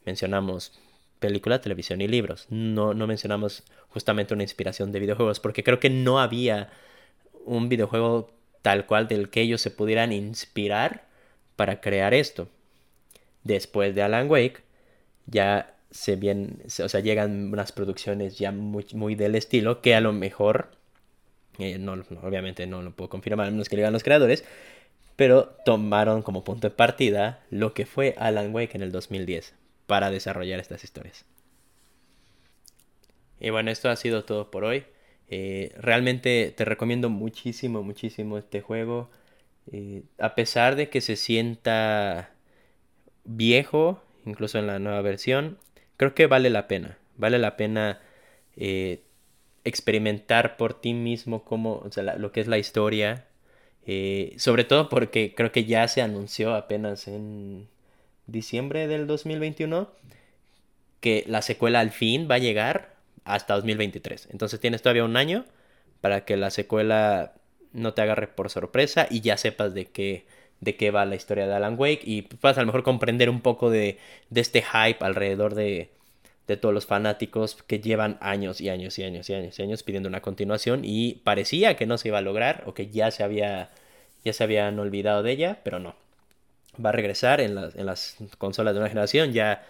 Mencionamos 0.06 0.80
película, 1.20 1.62
televisión 1.62 2.02
y 2.02 2.08
libros. 2.08 2.46
No, 2.50 2.94
no 2.94 3.08
mencionamos 3.08 3.64
justamente 3.90 4.34
una 4.34 4.44
inspiración 4.44 4.92
de 4.92 5.00
videojuegos, 5.00 5.40
porque 5.40 5.64
creo 5.64 5.80
que 5.80 5.90
no 5.90 6.20
había 6.20 6.70
un 7.46 7.70
videojuego 7.70 8.32
tal 8.62 8.86
cual 8.86 9.08
del 9.08 9.30
que 9.30 9.42
ellos 9.42 9.62
se 9.62 9.72
pudieran 9.72 10.12
inspirar 10.12 11.06
para 11.56 11.82
crear 11.82 12.14
esto. 12.14 12.48
Después 13.44 13.96
de 13.96 14.02
Alan 14.02 14.30
Wake, 14.30 14.64
ya 15.28 15.76
se 15.92 16.16
bien, 16.16 16.62
o 16.84 16.90
sea, 16.90 17.00
llegan 17.00 17.54
unas 17.54 17.72
producciones 17.72 18.38
ya 18.38 18.52
muy, 18.52 18.86
muy 18.94 19.16
del 19.16 19.36
estilo 19.36 19.82
que 19.82 19.96
a 19.96 20.02
lo 20.02 20.14
mejor, 20.14 20.72
eh, 21.58 21.78
no, 21.78 21.94
obviamente 22.22 22.68
no 22.68 22.82
lo 22.82 22.92
puedo 22.92 23.10
confirmar, 23.10 23.52
menos 23.52 23.70
que 23.70 23.76
digan 23.76 23.94
los 23.94 24.04
creadores, 24.04 24.44
pero 25.16 25.56
tomaron 25.66 26.22
como 26.22 26.44
punto 26.44 26.68
de 26.68 26.76
partida 26.76 27.44
lo 27.50 27.74
que 27.74 27.86
fue 27.86 28.16
Alan 28.18 28.54
Wake 28.54 28.76
en 28.76 28.84
el 28.84 28.92
2010 28.92 29.54
para 29.88 30.12
desarrollar 30.12 30.60
estas 30.60 30.84
historias. 30.84 31.26
Y 33.40 33.50
bueno, 33.50 33.72
esto 33.72 33.90
ha 33.90 33.96
sido 33.96 34.24
todo 34.26 34.52
por 34.52 34.64
hoy. 34.64 34.86
Eh, 35.30 35.74
realmente 35.78 36.54
te 36.56 36.66
recomiendo 36.66 37.10
muchísimo, 37.10 37.84
muchísimo 37.84 38.38
este 38.38 38.62
juego. 38.62 39.10
Eh, 39.72 40.04
a 40.20 40.36
pesar 40.36 40.76
de 40.76 40.90
que 40.90 41.02
se 41.02 41.16
sienta 41.16 42.32
viejo, 43.24 44.02
incluso 44.26 44.60
en 44.60 44.68
la 44.68 44.80
nueva 44.80 45.02
versión, 45.02 45.58
creo 45.98 46.14
que 46.14 46.28
vale 46.28 46.50
la 46.50 46.68
pena. 46.68 46.98
Vale 47.18 47.40
la 47.40 47.58
pena 47.58 48.02
eh, 48.56 49.02
experimentar 49.64 50.58
por 50.58 50.80
ti 50.80 50.94
mismo 50.94 51.44
cómo, 51.44 51.84
lo 52.18 52.32
que 52.32 52.42
es 52.42 52.48
la 52.48 52.58
historia, 52.58 53.28
eh, 53.86 54.34
sobre 54.38 54.64
todo 54.64 54.90
porque 54.90 55.34
creo 55.36 55.52
que 55.52 55.66
ya 55.66 55.88
se 55.88 56.02
anunció 56.02 56.56
apenas 56.56 57.08
en 57.08 57.68
diciembre 58.28 58.88
del 58.88 59.08
2021 59.08 59.90
que 61.00 61.24
la 61.28 61.42
secuela 61.42 61.82
al 61.82 61.92
fin 61.92 62.28
va 62.30 62.36
a 62.36 62.40
llegar 62.40 62.96
hasta 63.26 63.56
2023. 63.56 64.30
Entonces 64.32 64.60
tienes 64.60 64.82
todavía 64.82 65.06
un 65.06 65.18
año 65.18 65.46
para 66.02 66.26
que 66.26 66.38
la 66.38 66.50
secuela 66.50 67.34
no 67.74 67.94
te 67.94 68.02
agarre 68.02 68.28
por 68.28 68.50
sorpresa 68.50 69.08
y 69.10 69.22
ya 69.22 69.38
sepas 69.38 69.74
de 69.74 69.86
qué, 69.86 70.26
de 70.62 70.76
qué 70.76 70.92
va 70.92 71.06
la 71.06 71.16
historia 71.16 71.48
de 71.48 71.54
Alan 71.54 71.76
Wake 71.78 72.02
y 72.04 72.24
puedas 72.24 72.58
a 72.58 72.62
lo 72.62 72.68
mejor 72.68 72.84
comprender 72.84 73.30
un 73.30 73.42
poco 73.42 73.70
de, 73.70 74.00
de 74.30 74.42
este 74.42 74.64
hype 74.64 75.04
alrededor 75.06 75.54
de, 75.54 75.92
de 76.48 76.58
todos 76.58 76.74
los 76.74 76.86
fanáticos 76.86 77.64
que 77.64 77.80
llevan 77.80 78.18
años 78.22 78.62
y 78.62 78.70
años 78.70 79.00
y 79.00 79.04
años 79.04 79.30
y 79.30 79.34
años 79.34 79.58
y 79.58 79.64
años 79.64 79.84
pidiendo 79.84 80.10
una 80.10 80.22
continuación 80.22 80.82
y 80.84 81.16
parecía 81.24 81.76
que 81.76 81.86
no 81.86 81.98
se 81.98 82.10
iba 82.10 82.20
a 82.20 82.22
lograr 82.22 82.64
o 82.68 82.74
que 82.74 82.90
ya 82.90 83.12
se 83.12 83.24
había 83.24 83.72
ya 84.26 84.34
se 84.34 84.44
habían 84.44 84.78
olvidado 84.80 85.24
de 85.24 85.32
ella, 85.32 85.60
pero 85.64 85.80
no. 85.80 85.96
Va 86.84 86.90
a 86.90 86.94
regresar 86.94 87.40
en, 87.40 87.56
las 87.56 88.18
consolas 88.38 88.74
de 88.74 88.80
una 88.80 88.90
generación 88.90 89.32
ya, 89.32 89.64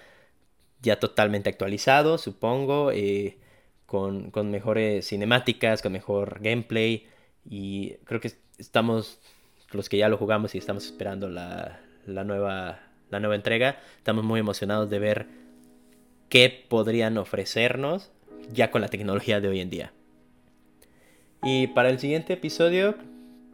ya 0.82 1.00
totalmente 1.00 1.50
actualizado, 1.50 2.18
supongo, 2.18 2.92
eh, 2.92 3.38
con, 3.86 4.32
con 4.32 4.50
mejores 4.50 5.08
cinemáticas, 5.08 5.82
con 5.82 5.92
mejor 5.92 6.40
gameplay 6.42 7.06
y 7.48 7.96
creo 8.06 8.22
que 8.22 8.32
estamos 8.58 9.20
los 9.72 9.90
que 9.90 9.98
ya 9.98 10.10
lo 10.10 10.18
jugamos 10.18 10.56
y 10.56 10.58
estamos 10.58 10.86
esperando 10.86 11.30
la, 11.30 11.82
la, 12.06 12.24
nueva, 12.24 12.80
la 13.10 13.20
nueva 13.20 13.36
entrega, 13.36 13.78
estamos 13.98 14.24
muy 14.24 14.40
emocionados 14.40 14.90
de 14.90 15.00
ver 15.00 15.28
qué 16.30 16.66
podrían 16.68 17.18
ofrecernos 17.18 18.12
ya 18.52 18.72
con 18.72 18.82
la 18.82 18.88
tecnología 18.88 19.42
de 19.42 19.48
hoy 19.48 19.60
en 19.60 19.70
día. 19.70 19.94
Y 21.44 21.68
para 21.68 21.90
el 21.90 22.00
siguiente 22.00 22.34
episodio 22.34 22.96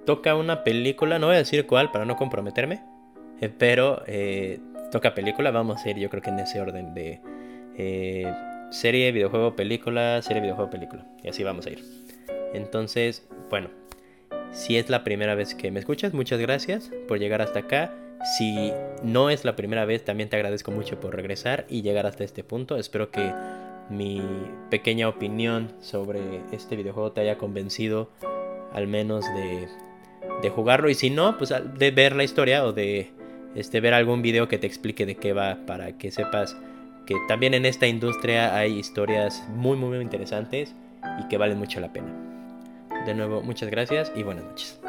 toca 0.05 0.35
una 0.35 0.63
película, 0.63 1.19
no 1.19 1.27
voy 1.27 1.35
a 1.35 1.39
decir 1.39 1.65
cuál 1.67 1.91
para 1.91 2.05
no 2.05 2.15
comprometerme, 2.15 2.81
eh, 3.41 3.49
pero 3.55 4.03
eh, 4.07 4.59
toca 4.91 5.13
película, 5.13 5.51
vamos 5.51 5.85
a 5.85 5.89
ir 5.89 5.97
yo 5.97 6.09
creo 6.09 6.21
que 6.21 6.29
en 6.29 6.39
ese 6.39 6.61
orden 6.61 6.93
de 6.93 7.19
eh, 7.77 8.33
serie, 8.71 9.11
videojuego, 9.11 9.55
película, 9.55 10.21
serie, 10.21 10.41
videojuego, 10.41 10.69
película. 10.69 11.05
Y 11.23 11.29
así 11.29 11.43
vamos 11.43 11.65
a 11.65 11.71
ir. 11.71 11.83
Entonces, 12.53 13.27
bueno, 13.49 13.69
si 14.51 14.77
es 14.77 14.89
la 14.89 15.03
primera 15.03 15.35
vez 15.35 15.55
que 15.55 15.71
me 15.71 15.79
escuchas, 15.79 16.13
muchas 16.13 16.39
gracias 16.39 16.91
por 17.07 17.19
llegar 17.19 17.41
hasta 17.41 17.59
acá. 17.59 17.93
Si 18.23 18.71
no 19.03 19.29
es 19.29 19.45
la 19.45 19.55
primera 19.55 19.85
vez, 19.85 20.05
también 20.05 20.29
te 20.29 20.35
agradezco 20.35 20.71
mucho 20.71 20.99
por 20.99 21.15
regresar 21.15 21.65
y 21.69 21.81
llegar 21.81 22.05
hasta 22.05 22.23
este 22.23 22.43
punto. 22.43 22.77
Espero 22.77 23.09
que 23.09 23.33
mi 23.89 24.21
pequeña 24.69 25.09
opinión 25.09 25.71
sobre 25.81 26.41
este 26.51 26.75
videojuego 26.75 27.11
te 27.11 27.21
haya 27.21 27.37
convencido 27.37 28.09
al 28.73 28.87
menos 28.87 29.25
de, 29.33 29.67
de 30.41 30.49
jugarlo. 30.49 30.89
Y 30.89 30.95
si 30.95 31.09
no, 31.09 31.37
pues 31.37 31.53
de 31.77 31.91
ver 31.91 32.15
la 32.15 32.23
historia 32.23 32.63
o 32.63 32.73
de 32.73 33.11
este, 33.55 33.81
ver 33.81 33.93
algún 33.93 34.21
video 34.21 34.47
que 34.47 34.57
te 34.57 34.67
explique 34.67 35.05
de 35.05 35.15
qué 35.15 35.33
va 35.33 35.57
para 35.65 35.97
que 35.97 36.11
sepas 36.11 36.55
que 37.05 37.15
también 37.27 37.53
en 37.53 37.65
esta 37.65 37.87
industria 37.87 38.55
hay 38.55 38.77
historias 38.77 39.43
muy 39.49 39.75
muy 39.77 39.89
muy 39.89 39.99
interesantes 39.99 40.75
y 41.19 41.27
que 41.27 41.37
valen 41.37 41.57
mucho 41.57 41.79
la 41.79 41.91
pena. 41.91 42.13
De 43.05 43.13
nuevo, 43.15 43.41
muchas 43.41 43.69
gracias 43.69 44.11
y 44.15 44.23
buenas 44.23 44.45
noches. 44.45 44.80